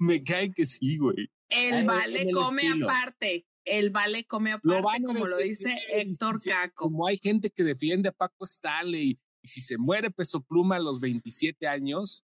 [0.00, 1.28] Me cae que sí, güey.
[1.50, 3.46] El vale come aparte.
[3.66, 6.86] El vale come aparte, como lo dice Héctor Caco.
[6.86, 10.80] Como hay gente que defiende a Paco Stanley y si se muere Peso Pluma a
[10.80, 12.24] los 27 años,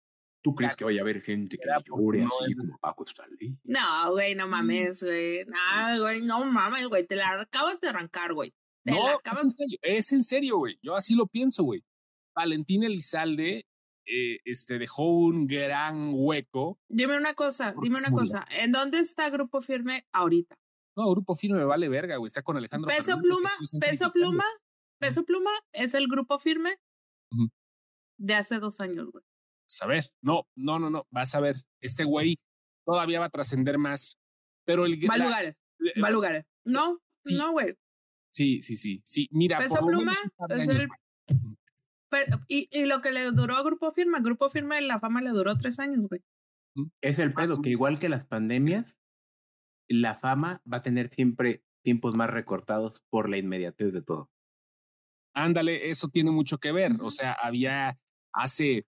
[0.45, 3.57] ¿Tú crees que vaya a haber gente que llore no así como Paco Stanley?
[3.63, 5.43] No, güey, no mames, güey.
[5.45, 7.03] No, güey, no mames, güey.
[7.07, 8.53] Te la acabas de arrancar, güey.
[8.83, 10.77] No, es en serio, es en serio, güey.
[10.83, 11.83] Yo así lo pienso, güey.
[12.35, 13.65] Valentín Elizalde
[14.05, 16.79] eh, este, dejó un gran hueco.
[16.89, 18.45] Dime una cosa, dime una cosa.
[18.51, 20.59] ¿En dónde está Grupo Firme ahorita?
[20.95, 22.27] No, Grupo Firme me vale verga, güey.
[22.27, 22.87] Está con Alejandro.
[22.87, 24.45] Peso Pluma, Peso Pluma,
[24.99, 26.77] Peso Pluma es el Grupo Firme
[28.19, 29.23] de hace dos años, güey
[29.67, 30.05] saber.
[30.21, 31.57] No, no, no, no, vas a ver.
[31.81, 32.37] Este güey
[32.85, 34.17] todavía va a trascender más.
[34.65, 34.99] Pero el.
[35.09, 35.55] Va a lugares.
[35.79, 36.45] Eh, va a lugares.
[36.63, 37.75] No, no, güey.
[38.31, 39.01] Sí, sí, sí.
[39.05, 39.59] Sí, mira.
[39.59, 40.13] Peso Pluma
[40.49, 40.89] es el.
[42.47, 45.57] y, y, lo que le duró a Grupo Firma, Grupo Firma la fama le duró
[45.57, 46.21] tres años, güey.
[47.01, 48.99] Es el pedo, que igual que las pandemias,
[49.87, 54.29] la fama va a tener siempre tiempos más recortados por la inmediatez de todo.
[55.33, 56.93] Ándale, eso tiene mucho que ver.
[57.01, 57.99] O sea, había
[58.33, 58.85] hace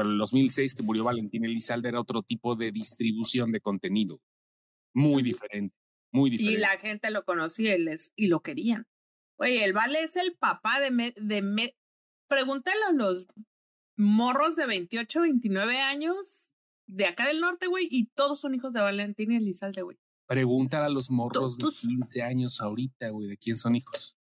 [0.00, 4.20] en el 2006 que murió Valentín Elizalde era otro tipo de distribución de contenido.
[4.94, 5.76] Muy diferente,
[6.12, 6.58] muy diferente.
[6.58, 8.86] Y la gente lo conocía y, les, y lo querían.
[9.36, 10.90] Oye, el Vale es el papá de...
[10.90, 11.76] Me, de me,
[12.28, 13.26] pregúntale a los
[13.96, 16.50] morros de 28, 29 años
[16.86, 19.98] de acá del norte, güey, y todos son hijos de Valentín y Elizalde, güey.
[20.26, 24.16] Pregúntale a los morros de 15 años ahorita, güey, de quién son hijos.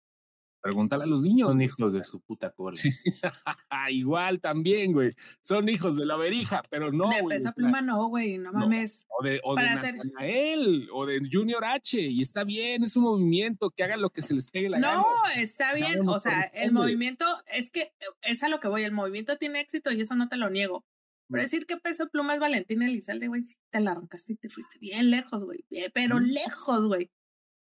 [0.63, 1.49] Pregúntale a los niños.
[1.49, 2.79] Son hijos de su puta cola.
[3.91, 5.13] Igual también, güey.
[5.41, 7.09] Son hijos de la verija, pero no.
[7.09, 9.05] De Pesa Pluma no, güey, no mames.
[9.09, 11.99] O de, o de o de Junior H.
[11.99, 14.95] Y está bien, es un movimiento que haga lo que se les pegue la gana.
[14.95, 16.07] No, está bien.
[16.07, 18.83] O sea, el movimiento, es que es a lo que voy.
[18.83, 20.85] El movimiento tiene éxito y eso no te lo niego.
[21.27, 21.43] Pero mm.
[21.43, 24.79] decir que Peso Pluma es Valentina Elizalde, güey, sí te la arrancaste y te fuiste
[24.79, 25.65] bien lejos, güey.
[25.93, 26.23] Pero mm.
[26.23, 27.11] lejos, güey.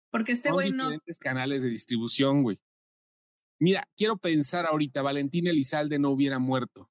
[0.09, 0.85] Porque este güey no.
[0.85, 2.57] diferentes canales de distribución, güey.
[3.59, 6.89] Mira, quiero pensar ahorita, Valentín Elizalde no hubiera muerto.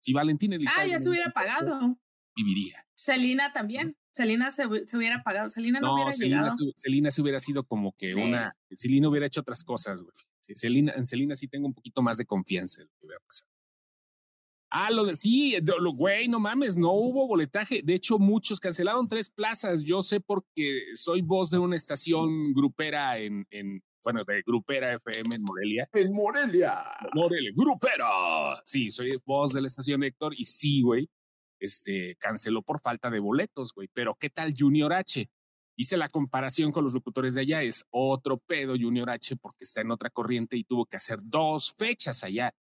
[0.00, 0.82] Si Valentín Elizalde.
[0.82, 1.98] Ah, ya se hubiera pagado.
[2.34, 2.86] Viviría.
[2.94, 3.96] Celina también.
[4.12, 5.50] Celina se, hubiera pagado.
[5.50, 6.50] Celina no, hubiera llegado.
[6.74, 8.56] Celina se hubiera sido como que una.
[8.74, 10.14] Celina hubiera hecho otras cosas, güey.
[10.54, 13.50] Celina, en Celina sí tengo un poquito más de confianza en lo que hubiera pasado.
[14.70, 17.82] Ah, lo de sí, lo, güey, no mames, no hubo boletaje.
[17.84, 19.82] De hecho, muchos cancelaron tres plazas.
[19.82, 25.34] Yo sé porque soy voz de una estación grupera en, en, bueno, de Grupera FM
[25.34, 25.90] en Morelia.
[25.92, 26.84] En Morelia.
[27.12, 28.06] Morelia, Grupera.
[28.64, 31.10] Sí, soy voz de la estación Héctor y sí, güey,
[31.58, 33.88] este, canceló por falta de boletos, güey.
[33.92, 35.28] Pero ¿qué tal Junior H?
[35.74, 39.80] Hice la comparación con los locutores de allá, es otro pedo Junior H porque está
[39.80, 42.54] en otra corriente y tuvo que hacer dos fechas allá.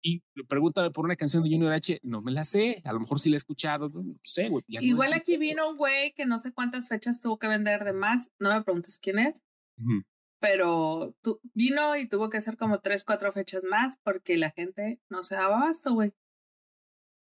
[0.00, 3.18] Y pregúntame por una canción de Junior H, no me la sé, a lo mejor
[3.18, 4.62] sí la he escuchado, no sé, güey.
[4.68, 8.30] Igual aquí vino un güey que no sé cuántas fechas tuvo que vender de más,
[8.38, 9.42] no me preguntes quién es,
[10.40, 15.00] pero tu, vino y tuvo que hacer como tres, cuatro fechas más porque la gente
[15.08, 16.14] no se daba abasto, güey.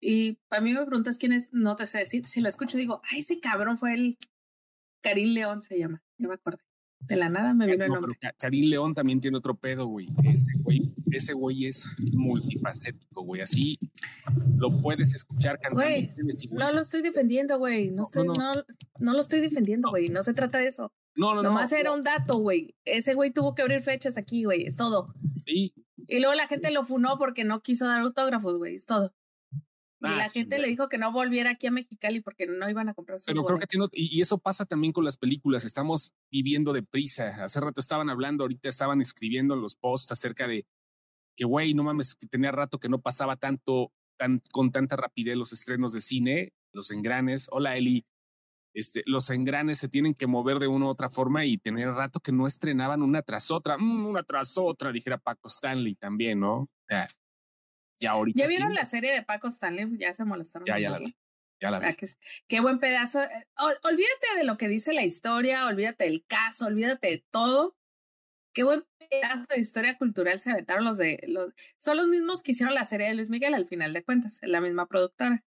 [0.01, 2.27] Y para mí me preguntas quién es, no te sé decir.
[2.27, 4.17] Si lo escucho, digo, ay, ese cabrón fue el
[5.01, 6.03] Karim León, se llama.
[6.17, 6.63] Ya me acordé.
[7.07, 8.17] De la nada me vino el nombre.
[8.37, 10.09] Karim León también tiene otro pedo, güey.
[10.23, 13.41] Ese güey, ese güey es multifacético, güey.
[13.41, 13.79] Así
[14.57, 15.83] lo puedes escuchar cantando.
[15.83, 16.11] Güey,
[16.51, 17.91] no lo estoy defendiendo, güey.
[17.91, 18.51] No, estoy, no, no.
[18.99, 20.07] no, lo estoy defendiendo, güey.
[20.09, 20.91] No se trata de eso.
[21.15, 22.75] No, no, Nomás era un dato, güey.
[22.85, 24.65] Ese güey tuvo que abrir fechas aquí, güey.
[24.65, 25.13] Es todo.
[25.45, 25.73] Sí.
[26.07, 28.75] Y luego la gente lo funó porque no quiso dar autógrafos, güey.
[28.75, 29.13] Es todo.
[30.01, 32.89] Y ah, la gente le dijo que no volviera aquí a Mexicali porque no iban
[32.89, 35.63] a comprar sus Pero creo que tiene, y, eso pasa también con las películas.
[35.65, 37.43] Estamos viviendo deprisa.
[37.43, 40.65] Hace rato estaban hablando, ahorita estaban escribiendo en los posts acerca de
[41.37, 45.37] que, güey, no mames, que tenía rato que no pasaba tanto, tan, con tanta rapidez
[45.37, 47.47] los estrenos de cine los engranes.
[47.51, 48.05] Hola, Eli.
[48.75, 52.19] Este, los engranes se tienen que mover de una u otra forma y tener rato
[52.19, 56.67] que no estrenaban una tras otra, mm, una tras otra, dijera Paco Stanley también, ¿no?
[56.89, 57.07] Ya,
[57.99, 58.39] ya ahorita.
[58.39, 59.97] ¿Ya vieron la serie de Paco Stanley?
[59.97, 60.65] Ya se molestaron.
[60.65, 61.15] Ya, ya la vi.
[61.61, 61.95] Ya la vi.
[62.47, 63.21] qué buen pedazo.
[63.21, 67.75] Eh, olvídate de lo que dice la historia, olvídate del caso, olvídate de todo.
[68.53, 71.53] Qué buen pedazo de historia cultural se aventaron los de los.
[71.77, 74.61] Son los mismos que hicieron la serie de Luis Miguel al final de cuentas, la
[74.61, 75.43] misma productora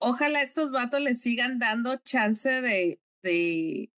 [0.00, 3.90] ojalá estos vatos les sigan dando chance de, de,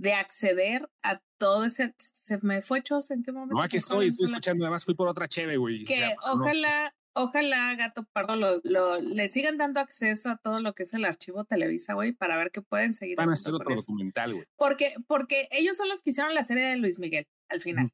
[0.00, 1.94] de acceder a todo ese.
[1.98, 3.54] ¿Se me fue Chos en qué momento?
[3.54, 4.64] No, aquí estoy, estoy escuchando.
[4.64, 5.84] Además, fui por otra cheve, güey.
[5.84, 10.84] Que ojalá, ojalá, gato pardo, lo, lo, le sigan dando acceso a todo lo que
[10.84, 13.18] es el archivo Televisa, güey, para ver qué pueden seguir.
[13.18, 14.46] Van a hacer otro documental, güey.
[14.56, 17.92] Porque, porque ellos son los que hicieron la serie de Luis Miguel al final.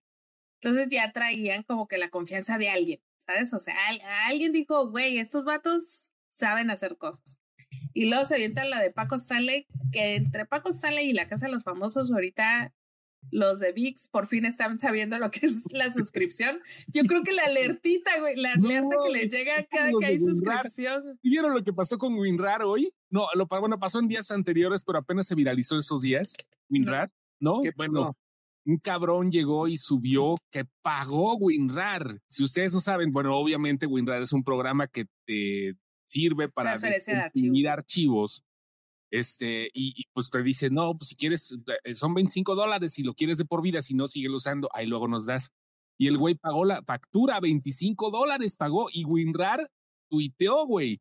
[0.61, 3.52] Entonces ya traían como que la confianza de alguien, ¿sabes?
[3.52, 3.74] O sea,
[4.26, 7.36] alguien dijo, güey, estos vatos saben hacer cosas.
[7.97, 11.47] Y luego se avienta la de Paco Stanley, que entre Paco Stanley y la Casa
[11.47, 12.74] de los Famosos, ahorita
[13.30, 16.61] los de VIX por fin están sabiendo lo que es la suscripción.
[16.88, 21.18] Yo creo que la alertita, güey, la alerta que les llega cada que hay suscripción.
[21.22, 22.92] ¿Vieron lo que pasó con WinRAR hoy?
[23.09, 26.34] No, lo bueno, pasó en días anteriores, pero apenas se viralizó estos días.
[26.68, 27.62] WinRAR, ¿no?
[27.76, 28.14] Bueno,
[28.66, 32.20] un cabrón llegó y subió que pagó WinRAR.
[32.28, 35.76] Si ustedes no saben, bueno, obviamente WinRAR es un programa que te
[36.07, 36.78] sirve para
[37.34, 38.42] imprimir archivos.
[39.11, 43.14] Este, y, pues te dice, no, pues si quieres, eh, son 25 dólares, si lo
[43.14, 45.52] quieres de por vida, si no, sigue usando, ahí luego nos das.
[45.98, 49.70] Y el güey pagó la factura, 25 dólares pagó, y WinRAR
[50.11, 51.00] tuiteó, güey.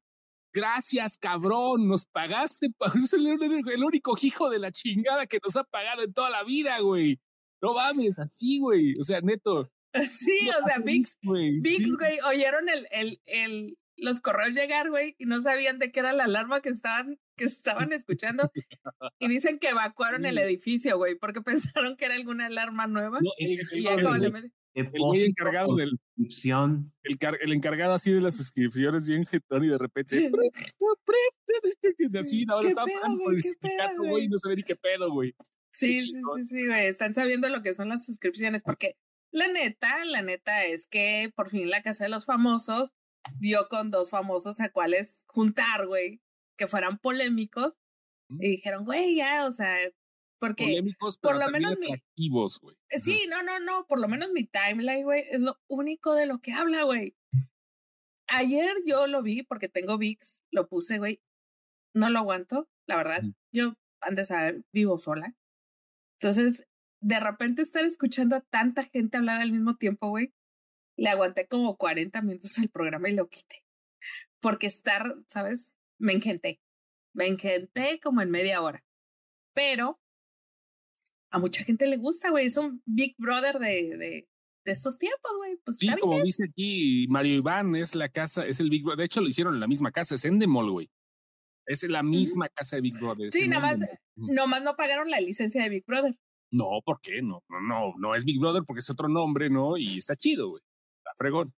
[0.53, 2.69] Gracias, cabrón, nos pagaste.
[3.03, 6.43] Es el, el único hijo de la chingada que nos ha pagado en toda la
[6.43, 7.19] vida, güey.
[7.61, 8.97] No mames, así, güey.
[8.99, 9.69] O sea, neto.
[10.09, 15.41] Sí, o sea, Vix, güey, oyeron el, el, el, los correos llegar, güey, y no
[15.41, 18.51] sabían de qué era la alarma que estaban, que estaban escuchando.
[19.19, 21.41] Y dicen que evacuaron el edificio, güey, porque
[21.81, 23.19] pensaron que era alguna alarma nueva.
[23.21, 23.59] No, el,
[24.83, 26.93] el, encargado suscripción.
[27.03, 30.29] El, el, encargado así de las suscripciones, bien jetón, y de repente.
[32.19, 35.33] así, ahora estaba pagando por el sindicato, güey, y no sabía ni qué pedo, güey.
[35.71, 36.87] Sí, sí, sí, sí, güey.
[36.87, 38.95] Están sabiendo lo que son las suscripciones, porque
[39.31, 42.91] la neta, la neta es que por fin la casa de los famosos
[43.39, 46.21] dio con dos famosos a cuales juntar, güey,
[46.57, 47.77] que fueran polémicos.
[48.39, 49.77] Y dijeron, güey, ya, o sea,
[50.39, 52.75] porque polémicos, por lo menos atractivos, güey.
[52.89, 56.25] Eh, sí, no, no, no, por lo menos mi timeline, güey, es lo único de
[56.25, 57.15] lo que habla, güey.
[58.27, 61.21] Ayer yo lo vi porque tengo VIX, lo puse, güey.
[61.93, 63.21] No lo aguanto, la verdad.
[63.51, 65.35] Yo antes de vivo sola.
[66.19, 66.65] Entonces,
[67.01, 70.33] de repente estar escuchando a tanta gente hablar al mismo tiempo, güey,
[70.97, 73.63] le aguanté como 40 minutos al programa y lo quité.
[74.39, 75.75] Porque estar, ¿sabes?
[75.99, 76.61] Me engenté.
[77.13, 78.83] Me engenté como en media hora.
[79.53, 79.99] Pero
[81.31, 82.47] a mucha gente le gusta, güey.
[82.47, 84.29] Es un Big Brother de, de,
[84.65, 85.57] de estos tiempos, güey.
[85.63, 88.99] Pues sí, como dice aquí Mario Iván, es la casa, es el Big Brother.
[88.99, 90.89] De hecho, lo hicieron en la misma casa, es Endemol, güey.
[91.65, 93.31] Es la misma casa de Big Brother.
[93.31, 93.79] Sí, nada más,
[94.15, 96.15] nomás no pagaron la licencia de Big Brother.
[96.51, 97.23] No, ¿por qué?
[97.23, 99.75] No, no, no, no es Big Brother porque es otro nombre, ¿no?
[99.75, 100.61] Y está chido, güey
[101.17, 101.53] fregón.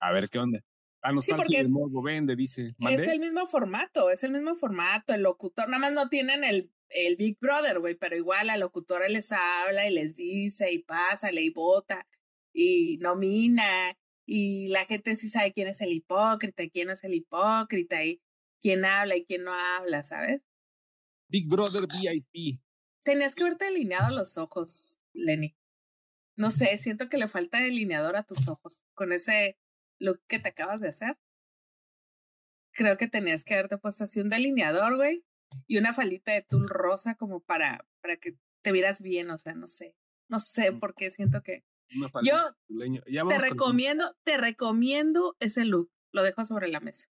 [0.00, 0.60] A ver qué onda.
[1.02, 2.74] A nostalgia sí, morbo vende, dice.
[2.78, 5.12] Es el mismo formato, es el mismo formato.
[5.14, 9.08] El locutor, nada más no tienen el, el Big Brother, güey, pero igual la locutora
[9.08, 12.06] les habla y les dice y pasa, y vota
[12.54, 17.14] y nomina y la gente sí sabe quién es el hipócrita y quién es el
[17.14, 18.22] hipócrita y
[18.62, 20.40] quién habla y quién no habla, ¿sabes?
[21.28, 22.60] Big Brother VIP.
[23.02, 25.54] Tenías que haberte alineado los ojos, Lenny.
[26.36, 29.58] No sé, siento que le falta delineador a tus ojos con ese
[29.98, 31.16] look que te acabas de hacer.
[32.72, 35.24] Creo que tenías que haberte puesto así un delineador, güey,
[35.66, 39.54] y una faldita de tul rosa como para, para que te vieras bien, o sea,
[39.54, 39.94] no sé.
[40.28, 41.64] No sé por qué siento que...
[42.22, 45.90] Yo te recomiendo, te recomiendo ese look.
[46.12, 47.08] Lo dejo sobre la mesa.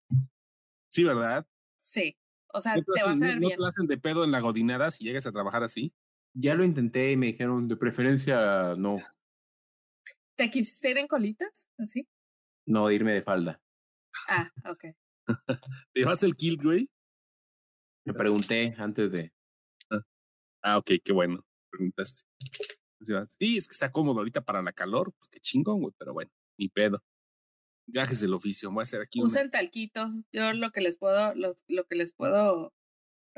[0.88, 1.46] Sí, ¿verdad?
[1.78, 2.16] Sí.
[2.52, 3.40] O sea, te, vas a ver bien.
[3.40, 5.92] ¿No te hacen de pedo en la godinada si llegas a trabajar así?
[6.34, 8.96] Ya lo intenté y me dijeron, de preferencia, no.
[10.36, 11.68] ¿Te quisiste ir en colitas?
[11.78, 12.06] ¿Así?
[12.66, 13.60] No, irme de falda.
[14.28, 14.84] Ah, ok.
[15.92, 16.88] ¿Te vas el kill, güey?
[18.04, 19.32] Me pregunté antes de.
[19.90, 20.02] Ah,
[20.62, 21.44] ah, ok, qué bueno.
[21.70, 22.28] Preguntaste.
[23.28, 25.12] Sí, es que está cómodo ahorita para la calor.
[25.12, 27.02] Pues qué chingón, güey, pero bueno, ni pedo.
[27.86, 29.22] Gajes del oficio, voy a hacer aquí.
[29.22, 30.10] Usen talquito.
[30.32, 32.72] Yo lo que les puedo, lo que les puedo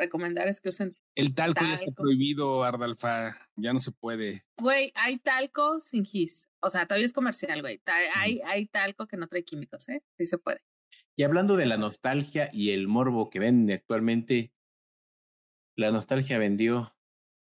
[0.03, 0.96] recomendar es que usen.
[1.14, 3.36] El talco, ya está prohibido, Ardalfa.
[3.57, 4.44] Ya no se puede.
[4.59, 6.48] Güey, hay talco sin gis.
[6.61, 7.80] O sea, todavía es comercial, güey.
[8.14, 10.03] Hay, hay talco que no trae químicos, ¿eh?
[10.16, 10.62] Sí se puede.
[11.16, 14.53] Y hablando de la nostalgia y el morbo que vende actualmente,
[15.76, 16.94] la nostalgia vendió,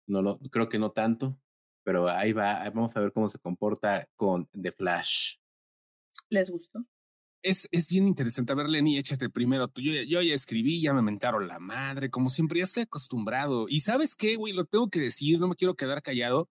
[0.08, 1.40] no lo, creo que no tanto,
[1.84, 5.38] pero ahí va, vamos a ver cómo se comporta con The Flash.
[6.30, 6.86] ¿Les gustó?
[7.44, 8.54] Es, es bien interesante.
[8.54, 9.70] A ver, Lenny, échate primero.
[9.76, 13.66] Yo, yo ya escribí, ya me mentaron la madre, como siempre, ya estoy acostumbrado.
[13.68, 16.50] Y sabes qué, güey, lo tengo que decir, no me quiero quedar callado.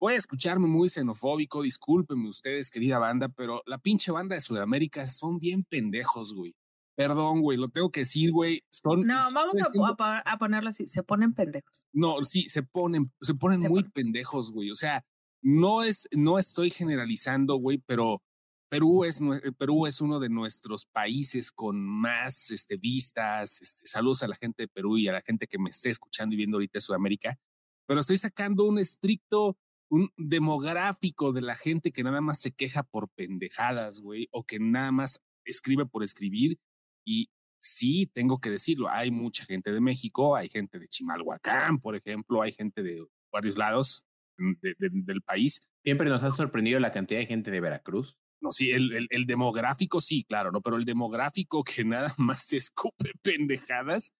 [0.00, 5.08] Voy a escucharme muy xenofóbico, discúlpenme ustedes, querida banda, pero la pinche banda de Sudamérica
[5.08, 6.54] son bien pendejos, güey.
[6.96, 8.64] Perdón, güey, lo tengo que decir, güey.
[8.70, 9.54] Son, no, vamos
[10.00, 11.84] a, ponerlo así, se ponen pendejos.
[11.92, 14.72] No, sí, se ponen, se ponen muy pendejos, güey.
[14.72, 15.04] O sea,
[15.40, 18.22] no es, no estoy generalizando, güey, pero
[18.68, 19.20] Perú es,
[19.56, 23.60] Perú es uno de nuestros países con más este, vistas.
[23.60, 26.34] Este, saludos a la gente de Perú y a la gente que me esté escuchando
[26.34, 27.38] y viendo ahorita en Sudamérica.
[27.86, 29.56] Pero estoy sacando un estricto,
[29.90, 34.58] un demográfico de la gente que nada más se queja por pendejadas, güey, o que
[34.58, 36.58] nada más escribe por escribir
[37.06, 41.96] y sí, tengo que decirlo, hay mucha gente de México, hay gente de Chimalhuacán, por
[41.96, 43.02] ejemplo, hay gente de
[43.32, 44.06] varios lados
[44.36, 45.60] del país.
[45.82, 48.17] Siempre nos ha sorprendido la cantidad de gente de Veracruz.
[48.40, 50.60] No, sí, el, el, demográfico sí, claro, ¿no?
[50.60, 54.12] Pero el demográfico que nada más escupe pendejadas,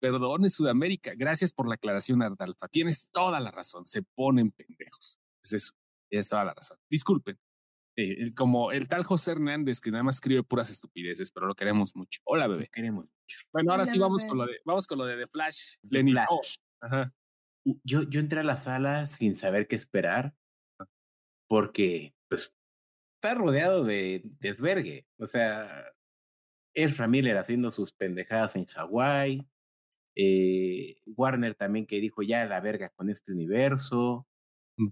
[0.00, 1.12] perdón, es Sudamérica.
[1.16, 2.68] Gracias por la aclaración, Ardalfa.
[2.68, 5.18] Tienes toda la razón, se ponen pendejos.
[5.42, 5.72] Es eso,
[6.10, 6.76] tienes toda la razón.
[6.90, 7.38] Disculpen,
[7.96, 11.94] eh, como el tal José Hernández que nada más escribe puras estupideces, pero lo queremos
[11.94, 12.20] mucho.
[12.24, 12.68] Hola, bebé.
[12.72, 13.38] Queremos mucho.
[13.52, 15.76] Bueno, ahora sí vamos con lo de, vamos con lo de The Flash.
[15.90, 16.14] Lenny.
[16.80, 17.12] Ajá.
[17.84, 20.34] Yo, yo entré a la sala sin saber qué esperar,
[21.48, 22.52] porque pues
[23.22, 25.06] está rodeado de desvergue.
[25.18, 25.84] O sea,
[26.74, 29.46] es Miller haciendo sus pendejadas en Hawái.
[30.16, 34.26] Eh, Warner también que dijo ya la verga con este universo.
[34.76, 34.88] Mm.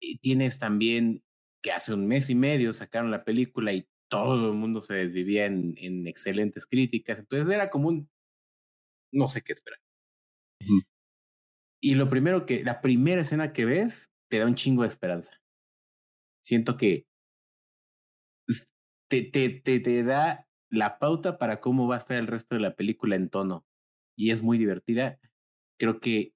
[0.00, 1.22] Y tienes también
[1.62, 5.46] que hace un mes y medio sacaron la película y todo el mundo se desvivía
[5.46, 7.20] en, en excelentes críticas.
[7.20, 8.10] Entonces era como un
[9.12, 9.78] no sé qué esperar.
[11.80, 15.40] Y lo primero que, la primera escena que ves, te da un chingo de esperanza.
[16.42, 17.06] Siento que
[19.22, 22.60] te, te, te, te da la pauta para cómo va a estar el resto de
[22.60, 23.64] la película en tono.
[24.16, 25.20] Y es muy divertida.
[25.78, 26.34] Creo que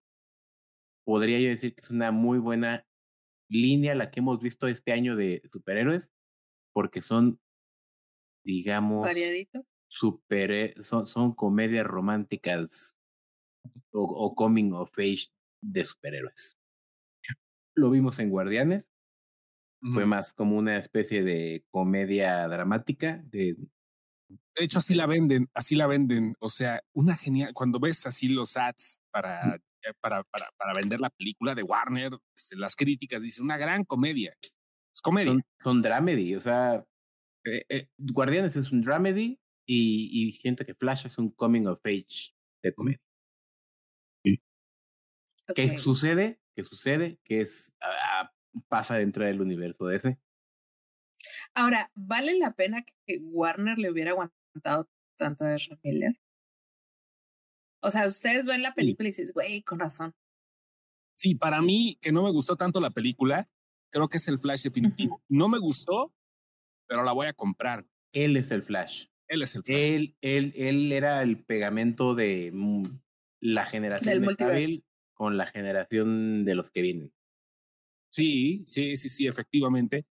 [1.04, 2.86] podría yo decir que es una muy buena
[3.48, 6.12] línea la que hemos visto este año de superhéroes,
[6.72, 7.40] porque son,
[8.44, 9.64] digamos, variaditos.
[9.90, 12.94] Super, eh, son, son comedias románticas
[13.90, 15.28] o, coming of age
[15.62, 16.58] de superhéroes.
[17.74, 18.86] Lo vimos en Guardianes.
[19.80, 23.22] Fue más como una especie de comedia dramática.
[23.26, 23.56] De,
[24.28, 26.34] de hecho, así la venden, así la venden.
[26.40, 31.00] O sea, una genial, cuando ves así los ads para eh, para, para, para vender
[31.00, 34.36] la película de Warner, este, las críticas dicen una gran comedia.
[34.92, 35.34] Es comedia.
[35.62, 36.84] Son, dramedy, o sea,
[37.44, 41.80] eh, eh, Guardianes es un dramedy y, y siento que Flash es un coming of
[41.84, 43.00] age de comedia.
[45.54, 46.40] ¿Qué sucede?
[46.54, 47.18] ¿Qué sucede?
[47.24, 48.30] Que es ah,
[48.68, 50.18] pasa dentro del universo de ese.
[51.54, 56.18] Ahora, ¿vale la pena que Warner le hubiera aguantado tanto a Ezra Miller?
[57.80, 60.14] O sea, ustedes ven la película y dices, güey, con razón.
[61.16, 63.48] Sí, para mí, que no me gustó tanto la película,
[63.90, 65.22] creo que es el Flash definitivo.
[65.28, 66.12] No me gustó,
[66.86, 67.86] pero la voy a comprar.
[68.12, 69.06] Él es el Flash.
[69.28, 69.76] Él es el Flash.
[69.76, 72.84] Él, él, él era el pegamento de mm,
[73.40, 74.84] la generación de Cavill
[75.14, 77.12] con la generación de los que vienen.
[78.10, 80.06] Sí, sí, sí, sí, efectivamente.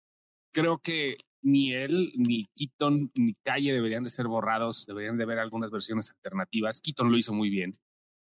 [0.54, 5.40] Creo que ni él, ni Keaton, ni Calle deberían de ser borrados, deberían de haber
[5.40, 6.82] algunas versiones alternativas.
[6.82, 7.78] Keaton lo hizo muy bien,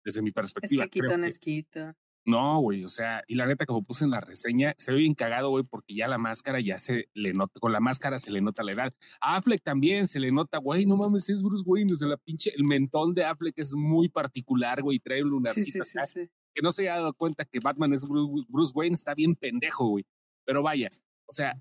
[0.05, 0.85] desde mi perspectiva.
[0.85, 1.95] Es que Keaton es Keaton.
[2.27, 5.15] No, güey, o sea, y la neta, como puse en la reseña, se ve bien
[5.15, 8.43] cagado, güey, porque ya la máscara ya se le nota, con la máscara se le
[8.43, 8.95] nota la edad.
[9.23, 12.19] A Affleck también se le nota, güey, no mames, es Bruce Wayne, o sea, la
[12.19, 16.63] pinche, el mentón de Affleck es muy particular, güey, trae un lunarcito sí, sí, que
[16.63, 20.05] no se haya dado cuenta que Batman es Bruce Wayne, está bien pendejo, güey.
[20.45, 20.91] Pero vaya,
[21.27, 21.53] o sea,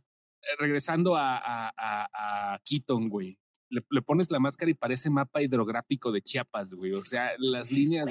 [0.42, 3.38] eh, regresando a, a, a, Keaton, güey.
[3.72, 6.94] Le, pones la máscara y parece mapa hidrográfico de Chiapas, güey.
[6.94, 8.10] O sea, las líneas.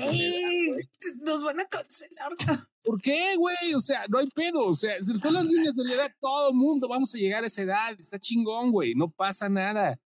[1.20, 2.32] nos van a cancelar.
[2.84, 3.74] ¿Por qué, güey?
[3.74, 4.60] O sea, no hay pedo.
[4.60, 7.48] O sea, si son las líneas de la edad, todo mundo vamos a llegar a
[7.48, 7.96] esa edad.
[7.98, 8.94] Está chingón, güey.
[8.94, 9.98] No pasa nada.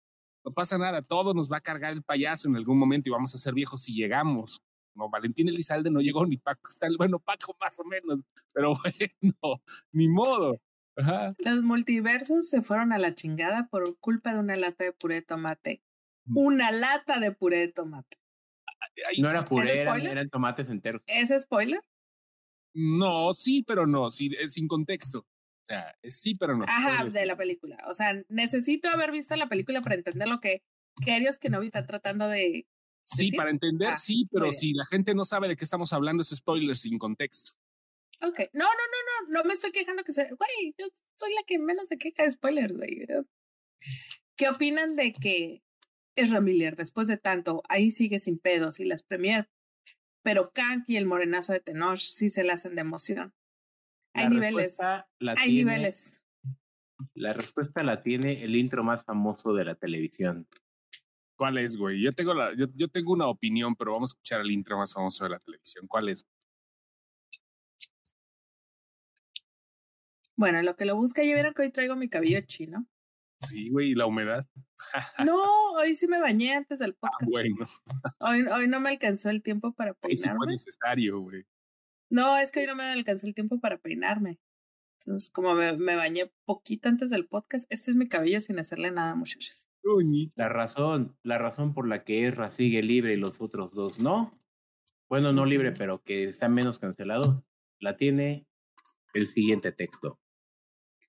[0.45, 1.03] No pasa nada.
[1.03, 3.83] Todo nos va a cargar el payaso en algún momento y vamos a ser viejos
[3.83, 4.63] si llegamos.
[5.01, 8.23] No, Valentín Elizalde no llegó ni Paco está bueno, Paco más o menos,
[8.53, 8.75] pero
[9.35, 10.61] bueno, ni modo.
[11.39, 15.23] Los multiversos se fueron a la chingada por culpa de una lata de puré de
[15.23, 15.83] tomate.
[16.27, 16.37] Mm.
[16.37, 18.19] Una lata de puré de tomate.
[19.19, 21.03] No era puré, eran, tomates enteros.
[21.07, 21.81] ¿Es spoiler?
[22.75, 25.21] No, sí, pero no, sí, sin contexto.
[25.21, 26.67] O sea, sí, pero no.
[26.69, 27.79] Ajá, de la película.
[27.89, 30.63] O sea, necesito haber visto la película para entender lo que
[31.03, 32.67] Kerios que no está tratando de.
[33.03, 36.23] Sí, para entender, ah, sí, pero si la gente no sabe de qué estamos hablando,
[36.23, 37.53] es spoiler sin contexto.
[38.23, 40.25] Ok, no, no, no, no, no me estoy quejando que se.
[40.25, 40.87] Güey, yo
[41.19, 43.07] soy la que menos se queja de spoilers, güey.
[44.37, 45.63] ¿Qué opinan de que
[46.17, 49.49] es Miller, después de tanto, ahí sigue sin pedos y las premier,
[50.23, 53.35] pero Kank y el morenazo de Tenoch sí se le hacen de emoción?
[54.13, 54.79] Hay niveles.
[55.37, 56.23] Hay niveles.
[57.15, 60.47] La respuesta la tiene el intro más famoso de la televisión.
[61.41, 62.03] ¿Cuál es, güey?
[62.03, 64.93] Yo tengo, la, yo, yo tengo una opinión, pero vamos a escuchar el intro más
[64.93, 65.87] famoso de la televisión.
[65.87, 66.29] ¿Cuál es?
[70.37, 72.87] Bueno, lo que lo busca, ya vieron que hoy traigo mi cabello chino.
[73.41, 74.47] Sí, güey, y la humedad.
[75.25, 77.23] no, hoy sí me bañé antes del ah, podcast.
[77.23, 77.57] Ah, bueno.
[78.19, 80.33] hoy, hoy no me alcanzó el tiempo para peinarme.
[80.33, 81.47] sí fue necesario, güey.
[82.11, 84.39] No, es que hoy no me alcanzó el tiempo para peinarme.
[85.07, 88.91] Entonces, como me, me, bañé poquito antes del podcast, este es mi cabello sin hacerle
[88.91, 89.70] nada, muchachos.
[90.35, 94.39] La razón, la razón por la que Ezra sigue libre y los otros dos no,
[95.09, 97.45] bueno, no libre, pero que está menos cancelado,
[97.81, 98.47] la tiene
[99.13, 100.21] el siguiente texto.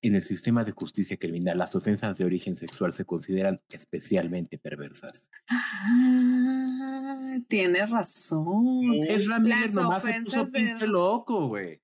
[0.01, 5.29] En el sistema de justicia criminal, las ofensas de origen sexual se consideran especialmente perversas.
[5.47, 8.95] Ah, tienes razón.
[9.07, 11.79] Es Ramírez nomás se puso pinche loco, güey.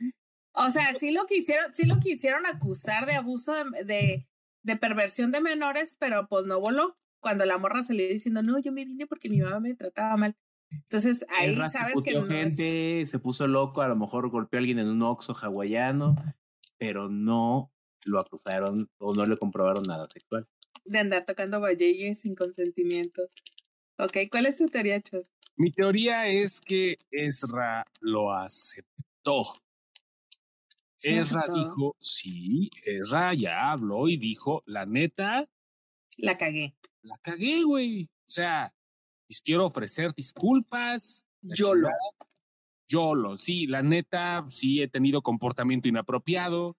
[0.54, 4.28] O sea, sí lo quisieron, sí lo quisieron acusar de abuso de, de,
[4.76, 6.98] perversión de menores, pero pues no voló.
[7.20, 10.36] Cuando la morra salió diciendo, no, yo me vine porque mi mamá me trataba mal.
[10.70, 12.22] Entonces ahí sabes que.
[12.24, 16.16] gente, se puso loco, a lo mejor golpeó a alguien en un oxo hawaiano,
[16.78, 17.72] pero no
[18.06, 20.48] lo acusaron o no le comprobaron nada sexual.
[20.86, 23.24] De andar tocando valle sin consentimiento.
[23.98, 25.32] Ok, ¿cuál es tu teoría, Chos?
[25.56, 29.44] Mi teoría es que Ezra lo aceptó.
[31.08, 35.48] Ezra dijo, sí, Ezra ya habló y dijo, la neta.
[36.18, 36.76] La cagué.
[37.02, 38.04] La cagué, güey.
[38.06, 38.74] O sea,
[39.44, 41.26] quiero ofrecer disculpas.
[41.42, 41.90] Yo lo.
[42.90, 46.78] Yo lo, sí, la neta, sí he tenido comportamiento inapropiado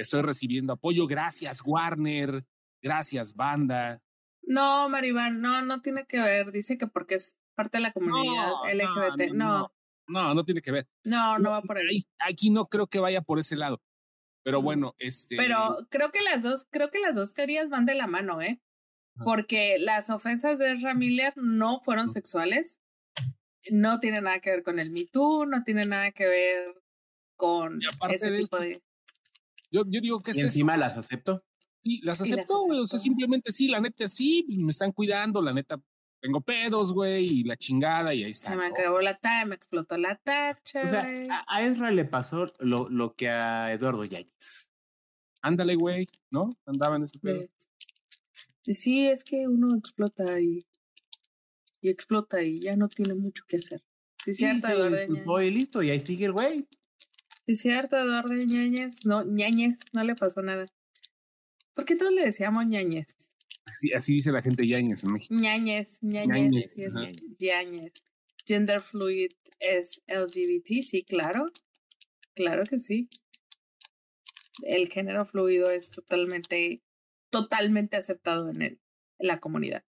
[0.00, 1.06] estoy recibiendo apoyo.
[1.06, 2.44] Gracias, Warner.
[2.82, 4.02] Gracias, banda.
[4.42, 6.50] No, Maribán, no, no tiene que ver.
[6.50, 9.32] Dice que porque es parte de la comunidad LGBT.
[9.32, 9.72] No no, no,
[10.44, 10.88] tiene que ver.
[11.04, 12.02] No, no va por ahí.
[12.18, 13.82] Aquí no creo que vaya por ese lado.
[14.42, 15.36] Pero bueno, este.
[15.36, 18.60] Pero creo que las dos, creo que las dos teorías van de la mano, ¿eh?
[19.22, 22.78] Porque las ofensas de Ezra Miller no fueron sexuales.
[23.70, 26.74] No tiene nada que ver con el Me Too, no tiene nada que ver
[27.36, 28.82] con ese tipo de.
[29.70, 31.44] Yo, yo digo que ¿Y encima las acepto.
[31.82, 32.80] Sí, las acepto, güey.
[32.80, 35.80] O sea, simplemente sí, la neta sí, pues, me están cuidando, la neta.
[36.20, 38.50] Tengo pedos, güey, y la chingada, y ahí está.
[38.50, 40.82] Se me acabó la tacha, me explotó la tacha.
[40.82, 44.70] O sea, a, Ezra le pasó lo, lo que a Eduardo Yáñez.
[45.40, 46.58] Ándale, güey, ¿no?
[46.66, 47.48] Andaba en ese pedo.
[48.62, 50.66] Sí, sí, es que uno explota y,
[51.80, 53.82] y explota y ya no tiene mucho que hacer.
[54.22, 56.68] Sí, cierto, Eduardo y listo, y ahí sigue el güey.
[57.46, 59.06] Es cierto, Eduardo Ñañez.
[59.06, 60.66] No, Ñañez, no le pasó nada.
[61.72, 63.16] ¿Por qué todos le decíamos Ñañez?
[63.70, 65.34] Así, así dice la gente Ñañez en México.
[65.34, 66.78] Ñañez, Ñañez,
[67.38, 67.92] Ñañez.
[68.46, 71.46] Gender fluid es LGBT, sí, claro.
[72.34, 73.08] Claro que sí.
[74.62, 76.82] El género fluido es totalmente,
[77.30, 78.80] totalmente aceptado en, el,
[79.18, 79.84] en la comunidad.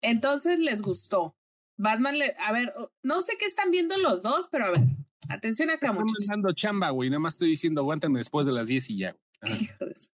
[0.00, 1.36] Entonces les gustó.
[1.76, 4.80] Batman, le, a ver, no sé qué están viendo los dos, pero a ver,
[5.28, 7.08] Atención acá, Estoy mandando chamba, güey.
[7.08, 9.16] Nada más estoy diciendo, aguántame después de las 10 y ya.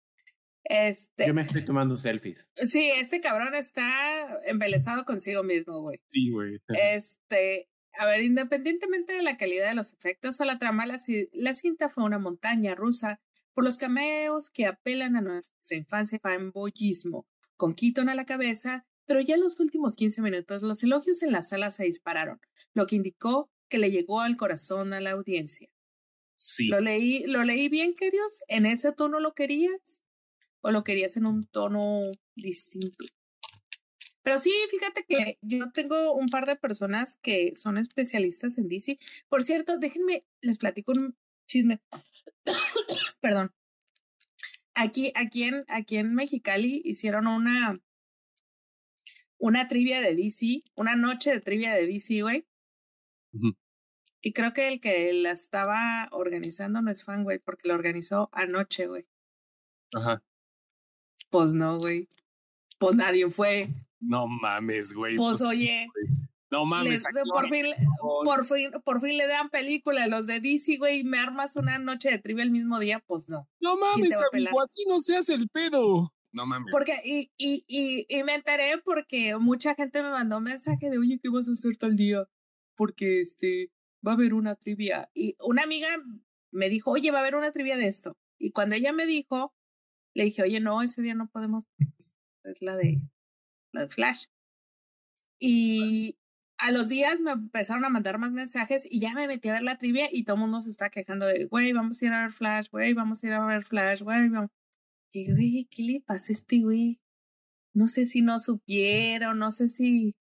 [0.68, 2.50] Este, Yo me estoy tomando selfies.
[2.68, 6.00] Sí, este cabrón está embelesado consigo mismo, güey.
[6.06, 6.60] Sí, güey.
[6.68, 10.98] Este, a ver, independientemente de la calidad de los efectos o la trama, la,
[11.32, 13.20] la cinta fue una montaña rusa
[13.54, 19.20] por los cameos que apelan a nuestra infancia fanboyismo, con Keaton a la cabeza, pero
[19.20, 22.40] ya en los últimos 15 minutos los elogios en la sala se dispararon,
[22.74, 25.68] lo que indicó que le llegó al corazón a la audiencia.
[26.36, 26.68] Sí.
[26.68, 28.42] ¿Lo leí, lo leí bien, queridos?
[28.46, 30.00] ¿En ese tono lo querías?
[30.60, 33.04] ¿O lo querías en un tono distinto?
[34.22, 38.98] Pero sí, fíjate que yo tengo un par de personas que son especialistas en DC.
[39.28, 41.80] Por cierto, déjenme, les platico un chisme.
[43.22, 43.54] Perdón.
[44.74, 47.80] Aquí, aquí, en, aquí en Mexicali hicieron una,
[49.38, 52.46] una trivia de DC, una noche de trivia de DC, güey.
[54.20, 58.28] Y creo que el que la estaba organizando no es fan, güey, porque lo organizó
[58.32, 59.06] anoche, güey.
[59.94, 60.22] Ajá.
[61.30, 62.08] Pues no, güey.
[62.78, 63.68] Pues nadie fue.
[64.00, 65.16] No mames, güey.
[65.16, 65.86] Pues, pues oye.
[66.50, 67.04] No mames.
[67.30, 67.66] por, fin,
[68.24, 71.56] por, fin, por fin le dan película a los de DC, güey, y me armas
[71.56, 73.46] una noche de trivia el mismo día, pues no.
[73.60, 76.10] No mames, amigo, así no se hace el pedo.
[76.32, 76.72] No mames.
[76.72, 80.98] Porque, y, y, y, y, me enteré porque mucha gente me mandó un mensaje de,
[80.98, 82.24] oye, ¿qué vas a hacer tal día?
[82.76, 83.70] Porque este,
[84.06, 85.10] va a haber una trivia.
[85.14, 85.88] Y una amiga
[86.50, 88.16] me dijo, oye, va a haber una trivia de esto.
[88.38, 89.54] Y cuando ella me dijo,
[90.18, 93.00] le dije, oye, no, ese día no podemos, pues, es la de,
[93.72, 94.24] la de Flash.
[95.38, 96.18] Y
[96.58, 99.62] a los días me empezaron a mandar más mensajes y ya me metí a ver
[99.62, 102.22] la trivia y todo el mundo se está quejando de, güey, vamos a ir a
[102.22, 104.50] ver Flash, güey, vamos a ir a ver Flash, güey, vamos.
[105.12, 107.00] Y, güey, ¿qué le pasa a este güey?
[107.72, 110.16] No sé si no supieron, no sé si...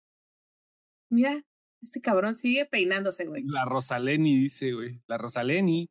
[1.08, 1.40] Mira,
[1.80, 3.44] este cabrón sigue peinándose, güey.
[3.46, 5.00] La Rosaleni dice, güey.
[5.06, 5.88] La Rosaleni.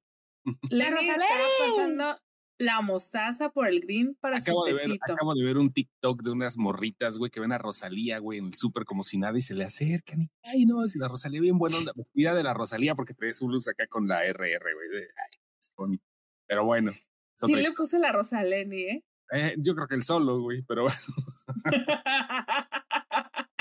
[0.70, 1.24] La Rosaleni.
[1.58, 2.18] pasando
[2.64, 6.24] la mostaza por el green para acabo su de ver, Acabo de ver un TikTok
[6.24, 9.38] de unas morritas, güey, que ven a Rosalía, güey, en el súper como si nada
[9.38, 12.44] y se le acercan y, ay, no, si la Rosalía bien buena onda, vestida de
[12.44, 16.00] la Rosalía porque trae su luz acá con la RR, güey.
[16.48, 16.92] Pero bueno.
[17.36, 19.04] Sí le puse la Rosaleni, ¿eh?
[19.32, 19.56] ¿eh?
[19.58, 20.88] Yo creo que el solo, güey, pero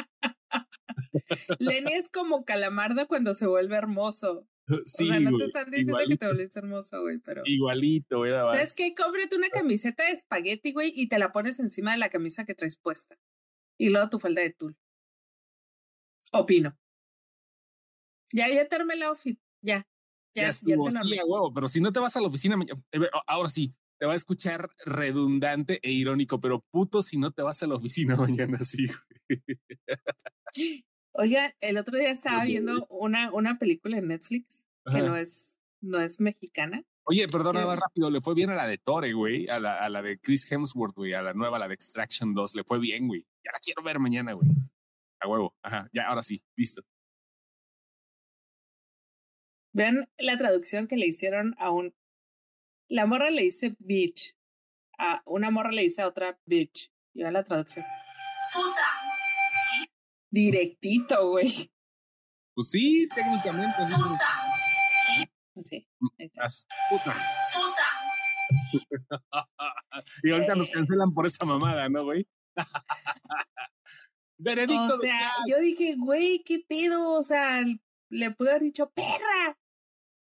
[1.58, 4.46] Lenny es como calamardo cuando se vuelve hermoso.
[4.84, 7.42] Sí, o sea, no te están diciendo que te volviste hermoso, güey, pero.
[7.44, 8.32] Igualito, güey.
[8.32, 8.94] ¿Sabes qué?
[8.94, 12.54] Cómprate una camiseta de espagueti, güey, y te la pones encima de la camisa que
[12.54, 13.16] traes puesta.
[13.78, 14.76] Y luego tu falda de tul.
[16.32, 16.76] Opino.
[18.32, 19.38] Ya, ya te armé el outfit.
[19.62, 19.86] Ya.
[20.34, 22.56] Ya, ya, ya te sí, huevo, pero si no te vas a la oficina,
[22.92, 27.42] eh, ahora sí, te va a escuchar redundante e irónico, pero puto si no te
[27.42, 28.16] vas a la oficina
[28.48, 28.86] mañana, sí,
[31.14, 36.00] Oiga, el otro día estaba viendo una, una película en Netflix que no es, no
[36.00, 36.84] es mexicana.
[37.04, 39.88] Oye, perdona más rápido, le fue bien a la de Tore, güey, a la, a
[39.88, 43.08] la de Chris Hemsworth, güey, a la nueva, la de Extraction 2, le fue bien,
[43.08, 43.26] güey.
[43.44, 44.48] Ya la quiero ver mañana, güey.
[45.20, 46.82] A huevo, ajá, ya, ahora sí, listo.
[49.74, 51.94] Vean la traducción que le hicieron a un...
[52.88, 54.36] La morra le dice bitch,
[54.98, 56.92] a una morra le dice a otra bitch.
[57.14, 57.84] Y vean la traducción.
[58.52, 59.01] Puta.
[60.32, 61.70] Directito, güey.
[62.54, 63.86] Pues sí, técnicamente.
[63.86, 63.94] Sí.
[63.94, 64.28] Puta.
[65.62, 65.86] Sí.
[66.88, 67.14] Puta.
[67.54, 67.86] Puta.
[70.22, 72.26] y ahorita nos cancelan por esa mamada, ¿no, güey?
[74.38, 74.94] Veredicto.
[74.94, 77.10] O sea, yo dije, güey, ¿qué pedo?
[77.10, 77.62] O sea,
[78.08, 79.58] le pude haber dicho perra.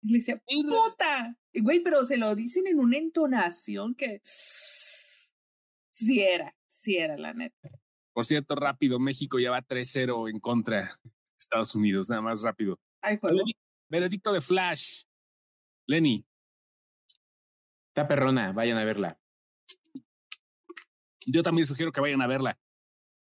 [0.03, 1.36] Y le decía, puta.
[1.51, 7.34] Y güey, pero se lo dicen en una entonación que sí era, sí era la
[7.34, 7.72] neta.
[8.16, 12.80] Por cierto, rápido, México ya va 3-0 en contra de Estados Unidos, nada más rápido.
[13.01, 13.20] Ay,
[13.89, 15.03] Veredicto de Flash.
[15.86, 16.26] Lenny.
[17.89, 19.20] Está perrona, vayan a verla.
[21.26, 22.57] Yo también sugiero que vayan a verla.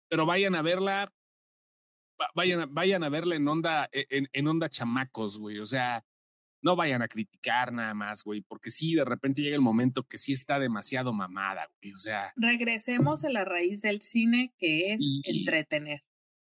[0.07, 1.11] Pero vayan a verla.
[2.35, 5.57] Vayan, vayan a verla en onda, e, en, en onda chamacos, güey.
[5.57, 6.05] O sea,
[6.65, 10.17] no vayan a criticar nada más, güey, porque sí, de repente llega el momento que
[10.17, 12.33] sí está demasiado mamada, güey, o sea.
[12.35, 16.03] Regresemos a la raíz del cine, que es entretener.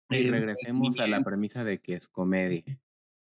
[0.10, 2.64] Y regresemos a la premisa de que es comedia.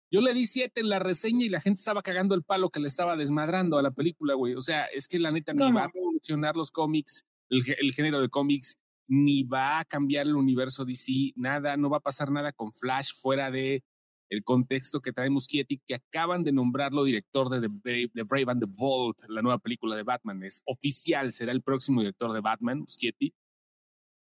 [0.10, 2.80] Yo le di siete en la reseña y la gente estaba cagando el palo que
[2.80, 4.56] le estaba desmadrando a la película, güey.
[4.56, 8.22] O sea, es que la neta ni va a revolucionar los cómics, el, el género
[8.22, 12.54] de cómics, ni va a cambiar el universo DC, nada, no va a pasar nada
[12.54, 13.84] con Flash fuera de
[14.30, 18.70] el contexto que trae Muschietti, que acaban de nombrarlo director de The Brave, and the
[18.70, 20.44] Bold, la nueva película de Batman.
[20.44, 23.34] Es oficial, será el próximo director de Batman, Muschietti.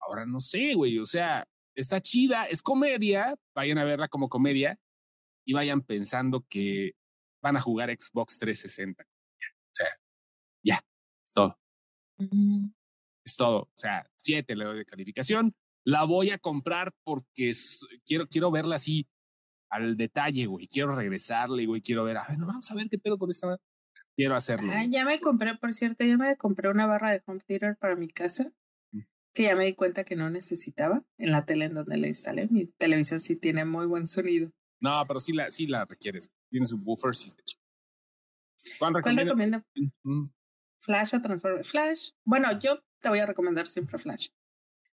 [0.01, 4.78] Ahora no sé, güey, o sea, está chida, es comedia, vayan a verla como comedia
[5.44, 6.92] y vayan pensando que
[7.42, 9.03] van a jugar Xbox 360.
[9.03, 9.07] O
[9.72, 9.88] sea,
[10.62, 10.80] ya,
[11.26, 11.59] es todo.
[13.24, 13.61] Es todo.
[13.62, 15.55] O sea, siete le doy de calificación.
[15.84, 17.53] La voy a comprar porque
[18.05, 19.07] quiero, quiero verla así
[19.70, 20.68] al detalle, güey.
[20.68, 21.80] Quiero regresarle, güey.
[21.80, 23.58] Quiero ver, a ver, no, vamos a ver qué pedo con esta.
[24.16, 24.72] Quiero hacerlo.
[24.74, 27.94] Ah, ya me compré, por cierto, ya me compré una barra de home theater para
[27.94, 28.52] mi casa,
[28.92, 29.00] mm.
[29.32, 32.48] que ya me di cuenta que no necesitaba en la tele en donde la instalé.
[32.48, 34.50] Mi televisión sí tiene muy buen sonido.
[34.80, 36.32] No, pero sí la, sí la requieres.
[36.50, 37.28] Tienes un buffer, sí
[38.78, 39.64] ¿Cuál, recomienda?
[40.80, 41.64] Flash o Transformer.
[41.64, 42.10] Flash.
[42.24, 44.28] Bueno, yo te voy a recomendar siempre Flash.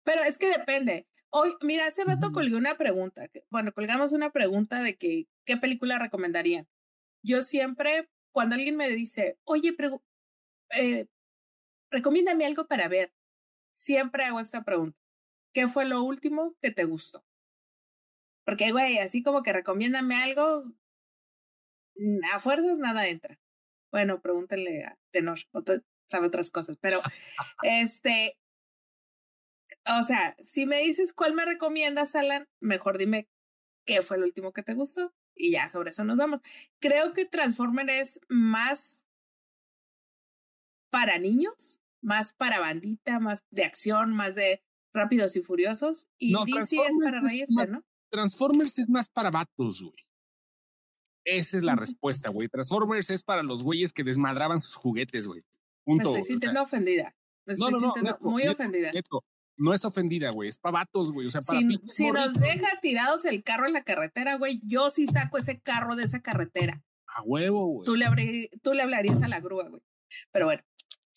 [0.04, 1.08] Pero es que depende.
[1.34, 3.30] Hoy, mira, hace rato colgué una pregunta.
[3.50, 6.68] Bueno, colgamos una pregunta de que, ¿qué película recomendarían?
[7.24, 9.74] Yo siempre, cuando alguien me dice, oye,
[10.72, 11.08] eh,
[11.90, 13.14] recomiéndame algo para ver,
[13.74, 14.98] siempre hago esta pregunta.
[15.54, 17.24] ¿Qué fue lo último que te gustó?
[18.46, 20.66] Porque, güey, así como que recomiéndame algo,
[22.34, 23.40] a fuerzas nada entra.
[23.90, 25.40] Bueno, pregúntenle a Tenor,
[26.08, 27.00] sabe otras cosas, pero
[27.64, 28.38] este,
[29.86, 33.28] o sea, si me dices cuál me recomiendas, Alan, mejor dime
[33.86, 36.42] qué fue el último que te gustó y ya sobre eso nos vamos.
[36.80, 39.04] Creo que Transformer es más
[40.90, 44.64] para niños más para bandita, más de acción, más de
[44.94, 46.08] rápidos y furiosos.
[46.18, 47.84] Y DC es para reírte, ¿no?
[48.10, 49.96] Transformers es más para vatos, güey.
[51.24, 52.50] Esa es la respuesta, güey.
[52.50, 55.44] Transformers es para los güeyes que desmadraban sus juguetes, güey.
[55.86, 57.16] Me estoy sintiendo ofendida.
[57.46, 58.92] Me estoy sintiendo muy ofendida.
[59.62, 60.50] No es ofendida, güey.
[60.50, 61.28] Es para vatos, güey.
[61.28, 64.90] O sea, para Si, si nos deja tirados el carro en la carretera, güey, yo
[64.90, 66.84] sí saco ese carro de esa carretera.
[67.08, 67.86] A huevo, güey.
[67.86, 69.82] Tú le, tú le hablarías a la grúa, güey.
[70.32, 70.64] Pero bueno.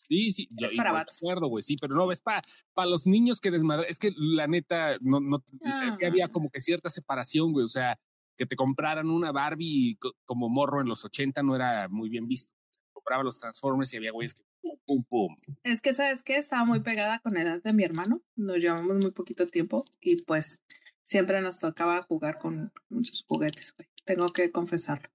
[0.09, 1.17] Sí, sí, yo, es para vatos.
[1.17, 2.43] acuerdo, güey, sí, pero no, es para,
[2.75, 3.87] para los niños que desmadran.
[3.89, 5.43] Es que la neta, no, no,
[5.91, 7.65] sí había como que cierta separación, güey.
[7.65, 7.99] O sea,
[8.37, 12.53] que te compraran una Barbie como morro en los 80 no era muy bien visto.
[12.93, 15.57] Compraba los Transformers y había güeyes que pum, pum, pum.
[15.63, 16.37] Es que, ¿sabes qué?
[16.37, 18.23] Estaba muy pegada con la edad de mi hermano.
[18.37, 20.61] Nos llevamos muy poquito tiempo y pues
[21.03, 23.89] siempre nos tocaba jugar con, sus juguetes, güey.
[24.05, 25.09] Tengo que confesarlo.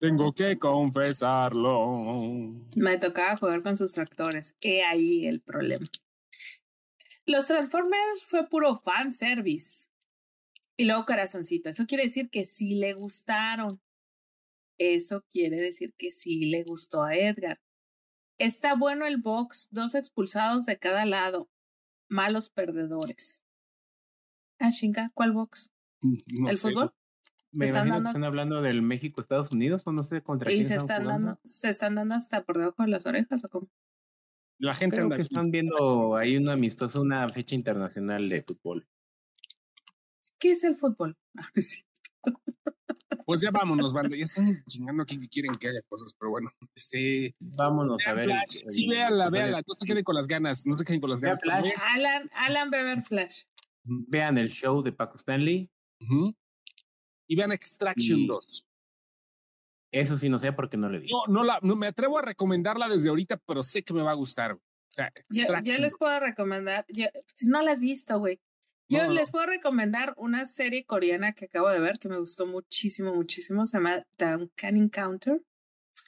[0.00, 2.20] Tengo que confesarlo.
[2.76, 4.54] Me tocaba jugar con sus tractores.
[4.60, 5.86] He ahí el problema.
[7.26, 9.88] Los Transformers fue puro fan service.
[10.76, 11.70] Y luego corazoncito.
[11.70, 13.80] Eso quiere decir que sí le gustaron.
[14.76, 17.60] Eso quiere decir que sí le gustó a Edgar.
[18.38, 21.48] Está bueno el box, dos expulsados de cada lado.
[22.08, 23.44] Malos perdedores.
[24.58, 25.72] Ah, chinga, ¿cuál box?
[26.02, 26.92] Mm, ¿El fútbol?
[27.52, 31.04] Me imagino que están hablando del México-Estados Unidos, o no sé contra quién se están
[31.04, 33.68] dando, se están dando hasta por debajo de las orejas o cómo.
[34.58, 38.88] La gente Creo que están viendo ahí una amistosa, una fecha internacional de fútbol.
[40.38, 41.16] ¿Qué es el fútbol?
[43.26, 44.16] Pues ya vámonos, banda.
[44.16, 47.34] Ya están chingando aquí que quieren que haya cosas, pero bueno, este.
[47.38, 48.30] Vámonos a ver.
[48.46, 49.62] sí, véanla, véanla.
[49.66, 50.66] No se queden con las ganas.
[50.66, 51.40] No se queden con las ganas.
[51.94, 53.44] Alan, Alan Beber Flash.
[53.82, 55.70] Vean el show de Paco Stanley.
[57.26, 58.66] Y vean Extraction 2.
[59.92, 61.24] Eso sí, no sé por qué no le digo.
[61.28, 64.10] No, no, la, no me atrevo a recomendarla desde ahorita, pero sé que me va
[64.10, 64.52] a gustar.
[64.52, 64.60] O
[64.90, 68.40] sea, yo, yo, les puedo recomendar, si no la has visto, güey,
[68.88, 73.14] yo les puedo recomendar una serie coreana que acabo de ver que me gustó muchísimo,
[73.14, 73.66] muchísimo.
[73.66, 75.42] Se llama The Uncanny Encounter.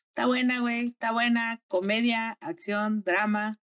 [0.08, 0.84] Está buena, güey.
[0.84, 1.60] Está buena.
[1.68, 3.58] Comedia, acción, drama.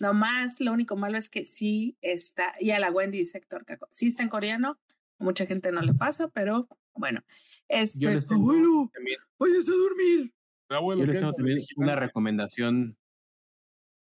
[0.00, 2.54] Nomás lo único malo es que sí está.
[2.60, 4.78] Y a la Wendy sector sí está en coreano.
[5.18, 7.22] Mucha gente no le pasa, pero bueno.
[7.68, 10.32] Este, Yo les tengo también, a dormir.
[10.68, 12.96] Yo les tengo también una recomendación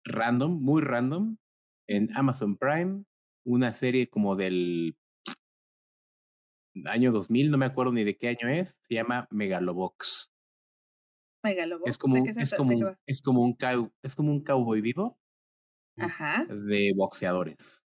[0.05, 1.37] random, muy random,
[1.87, 3.03] en Amazon Prime
[3.43, 4.97] una serie como del
[6.85, 10.31] año 2000, no me acuerdo ni de qué año es, se llama Megalobox.
[11.43, 11.89] Megalobox.
[11.89, 15.19] Es como, es como, es como un cow, es como un cowboy vivo
[15.97, 16.45] Ajá.
[16.45, 17.83] de boxeadores.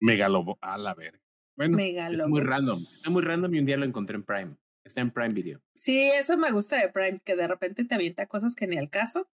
[0.00, 1.20] Megalobox, a la ver.
[1.56, 2.80] Bueno, es muy random.
[3.04, 4.56] Es muy random y un día lo encontré en Prime.
[4.84, 5.60] Está en Prime Video.
[5.74, 8.88] Sí, eso me gusta de Prime, que de repente te avienta cosas que ni al
[8.88, 9.28] caso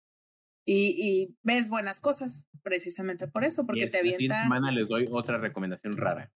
[0.67, 4.23] y, ves buenas cosas, precisamente por eso, porque te avienta.
[4.23, 6.33] Esta semana les doy otra recomendación rara.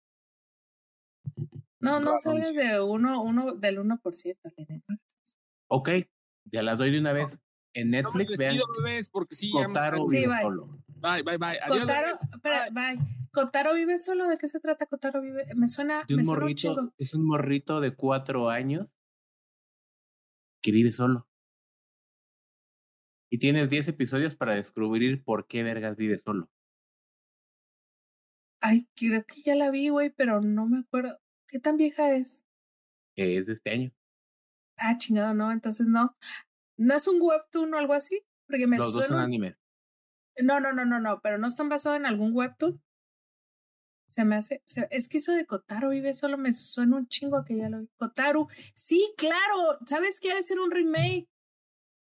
[1.80, 5.00] No, no sales de uno, uno, del 1%,
[5.70, 5.90] Ok,
[6.46, 7.40] ya las doy de una vez.
[7.74, 8.58] En Netflix, no vean.
[8.84, 10.80] Vez porque sí, Kotaro vive solo.
[10.88, 11.60] Bye, bye, bye.
[11.62, 12.98] Adiós, Kotaro, espera, bye.
[13.32, 14.28] Kotaro vive solo.
[14.28, 15.46] ¿De qué se trata Kotaro vive?
[15.56, 16.04] Me suena.
[16.10, 18.88] un me morrito, suena es un morrito de cuatro años
[20.64, 21.28] que vive solo.
[23.30, 26.50] Y tienes 10 episodios para descubrir por qué Vergas vive solo.
[28.62, 31.20] Ay, creo que ya la vi, güey, pero no me acuerdo.
[31.48, 32.44] ¿Qué tan vieja es?
[33.16, 33.92] Es de este año.
[34.78, 36.16] Ah, chingado, no, entonces no.
[36.78, 38.22] ¿No es un webtoon o algo así?
[38.48, 39.56] Porque me Los dos son animes.
[40.42, 42.82] No, no, no, no, no, pero no están basados en algún webtoon.
[44.08, 47.58] Se me hace, es que eso de Kotaro vive solo me suena un chingo que
[47.58, 47.90] ya lo vi.
[47.98, 50.32] Kotaru, sí, claro, ¿sabes qué?
[50.32, 51.28] Ha de ser un remake.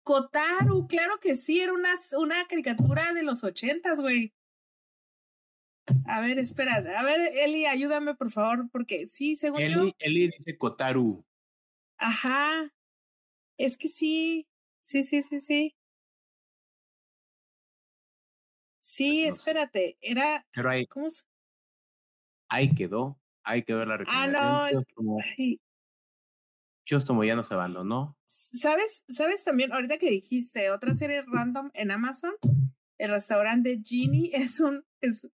[0.08, 4.34] Kotaru, claro que sí, era una, una caricatura de los ochentas, güey.
[6.06, 10.58] A ver, espera, a ver, Eli, ayúdame por favor, porque sí, según Eli, Eli dice
[10.58, 11.26] Kotaru.
[11.98, 12.74] Ajá.
[13.58, 14.48] Es que sí,
[14.82, 15.76] sí, sí, sí, sí.
[18.80, 20.48] Sí, espérate, era.
[20.54, 20.88] Pero ahí.
[20.88, 21.24] ¿Cómo se...
[22.48, 24.36] Ahí quedó, ahí quedó la recomendación.
[24.38, 25.18] Ah, no, es como...
[26.88, 28.18] Chostomo ya nos abandonó.
[28.26, 29.04] ¿Sabes?
[29.10, 29.74] ¿Sabes también?
[29.74, 32.32] Ahorita que dijiste otra serie random en Amazon,
[32.98, 35.28] el restaurante Genie es un es,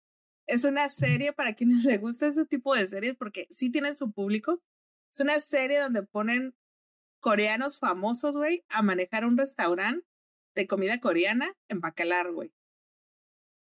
[0.46, 4.12] es una serie para quienes les gusta ese tipo de series porque sí tienen su
[4.12, 4.62] público.
[5.12, 6.54] Es una serie donde ponen
[7.20, 10.06] coreanos famosos, güey, a manejar un restaurante
[10.54, 12.50] de comida coreana en Bacalar, güey.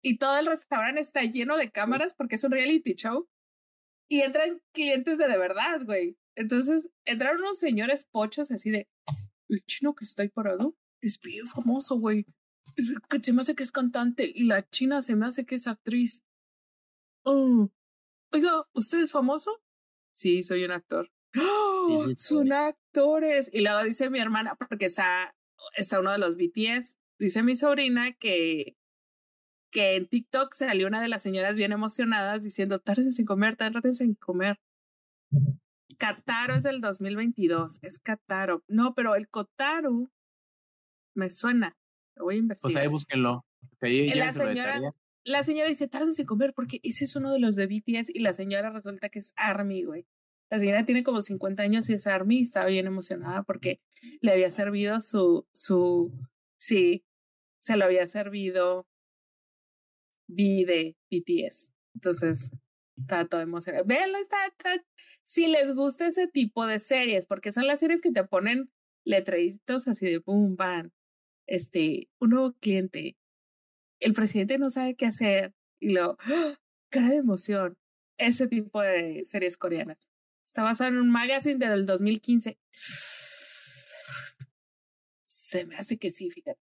[0.04, 3.28] Y todo el restaurante está lleno de cámaras porque es un reality show.
[4.12, 6.18] Y entran clientes de de verdad, güey.
[6.36, 8.86] Entonces entraron unos señores pochos así de,
[9.48, 12.26] el chino que está ahí parado es bien famoso, güey.
[13.22, 16.22] se me hace que es cantante y la china se me hace que es actriz.
[17.24, 17.70] Oh.
[18.32, 19.62] Oiga, ¿usted es famoso?
[20.12, 21.10] Sí, soy un actor.
[21.38, 22.04] ¡Oh!
[22.18, 23.48] son actores.
[23.50, 25.34] Y luego dice mi hermana, porque está,
[25.74, 28.76] está uno de los BTS, dice mi sobrina que,
[29.72, 33.92] que en TikTok salió una de las señoras bien emocionadas diciendo, tarde sin comer, tarde
[33.92, 34.60] sin comer.
[35.98, 38.62] Kataro es del 2022, es Kataro.
[38.68, 40.10] No, pero el Kotaru
[41.14, 41.76] me suena.
[42.16, 42.72] Lo voy a investigar.
[42.72, 43.46] Pues ahí búsquenlo.
[43.80, 44.80] la, señora,
[45.24, 48.20] la señora dice, tarde sin comer porque ese es uno de los de BTS y
[48.20, 50.06] la señora resulta que es Army, güey.
[50.50, 53.80] La señora tiene como 50 años y es Army y estaba bien emocionada porque
[54.20, 56.12] le había servido su, su,
[56.58, 57.06] sí,
[57.60, 58.86] se lo había servido
[60.32, 61.72] B de BTS.
[61.94, 62.50] Entonces,
[62.96, 63.84] está todo emocionado.
[63.84, 64.38] Véanlo, está,
[65.24, 68.70] si les gusta ese tipo de series, porque son las series que te ponen
[69.04, 70.90] letreritos así de boom, bam,
[71.46, 73.16] este, un nuevo cliente,
[74.00, 76.58] el presidente no sabe qué hacer y lo, ¡ah!
[76.90, 77.76] cara de emoción,
[78.18, 79.98] ese tipo de series coreanas.
[80.44, 82.58] Está basado en un magazine del 2015.
[85.22, 86.60] Se me hace que sí, fíjate.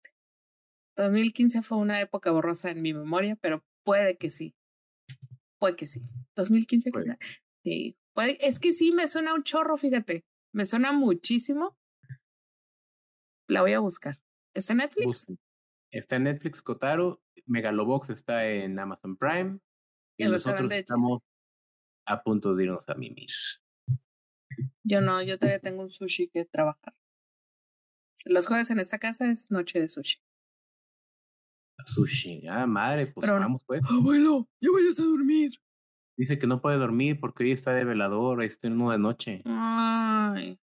[1.03, 4.55] 2015 fue una época borrosa en mi memoria, pero puede que sí.
[5.57, 6.01] Puede que sí.
[6.35, 6.91] 2015.
[7.63, 7.97] Sí.
[8.13, 10.25] Puede, es que sí, me suena un chorro, fíjate.
[10.53, 11.77] Me suena muchísimo.
[13.47, 14.19] La voy a buscar.
[14.53, 15.27] ¿Está en Netflix?
[15.91, 17.21] Está en Netflix, Kotaro.
[17.45, 19.59] Megalobox está en Amazon Prime.
[20.17, 21.21] Y, nosotros estamos
[22.05, 23.29] a punto de irnos a mimir.
[24.83, 26.93] Yo no, yo todavía tengo un sushi que trabajar.
[28.25, 30.19] Los jueves en esta casa es noche de sushi.
[31.85, 33.81] Sushi, ah, madre, pues vamos pues.
[33.89, 35.51] Abuelo, ya vayas a dormir.
[36.17, 39.41] Dice que no puede dormir porque hoy está de velador, está en uno de noche.
[39.45, 40.59] Ay.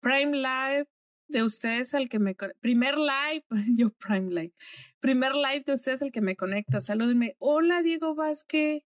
[0.00, 0.86] Prime Live
[1.32, 3.44] de ustedes al que me primer live,
[3.76, 4.52] yo Prime Live.
[5.00, 6.80] Primer live de ustedes al que me conecto.
[6.80, 7.34] Salúdenme.
[7.38, 8.84] Hola, Diego Vázquez.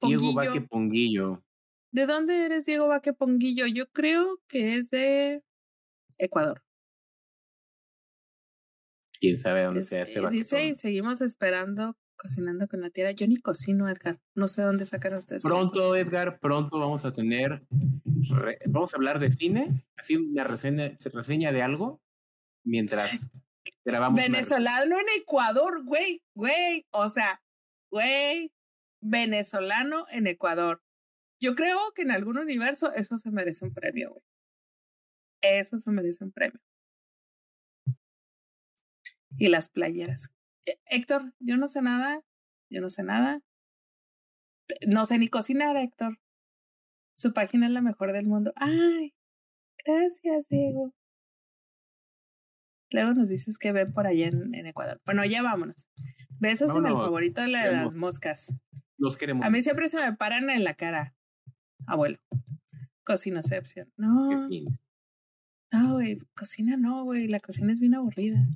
[0.00, 1.42] Diego Vázquez Ponguillo.
[1.92, 3.66] ¿De dónde eres, Diego Vaque Ponguillo?
[3.66, 5.42] Yo creo que es de
[6.16, 6.62] Ecuador.
[9.22, 13.12] Quién sabe dónde sea este Vaque Dice, y seguimos esperando cocinando con la tierra.
[13.12, 14.18] Yo ni cocino, Edgar.
[14.34, 15.44] No sé dónde sacar ustedes.
[15.44, 17.64] Pronto, Edgar, pronto vamos a tener.
[18.68, 19.86] vamos a hablar de cine.
[19.96, 22.02] Así una reseña, reseña de algo
[22.64, 23.12] mientras
[23.84, 24.20] grabamos.
[24.20, 26.84] Venezolano en Ecuador, güey, güey.
[26.90, 27.40] O sea,
[27.92, 28.50] güey.
[29.00, 30.82] Venezolano en Ecuador.
[31.40, 34.22] Yo creo que en algún universo eso se merece un premio, güey.
[35.42, 36.60] Eso se merece un premio.
[39.36, 40.30] Y las playeras.
[40.66, 42.22] Eh, Héctor, yo no sé nada.
[42.70, 43.40] Yo no sé nada.
[44.86, 46.18] No sé ni cocinar, Héctor.
[47.14, 48.52] Su página es la mejor del mundo.
[48.56, 49.14] Ay,
[49.84, 50.94] gracias, Diego.
[52.90, 55.00] Luego nos dices que ven por allá en, Ecuador.
[55.04, 55.86] Bueno, ya vámonos.
[56.38, 58.54] Besos en el favorito de, las moscas.
[58.98, 59.44] Los queremos.
[59.46, 61.14] A mí siempre se me paran en la cara
[61.86, 62.18] abuelo.
[63.04, 63.92] Cocinocepción.
[63.96, 64.48] No.
[65.72, 67.28] No, güey, cocina no, güey.
[67.28, 68.46] La cocina es bien aburrida.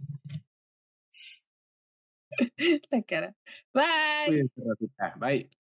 [2.91, 3.35] la cara.
[3.73, 4.49] Bye.
[5.19, 5.51] Bye.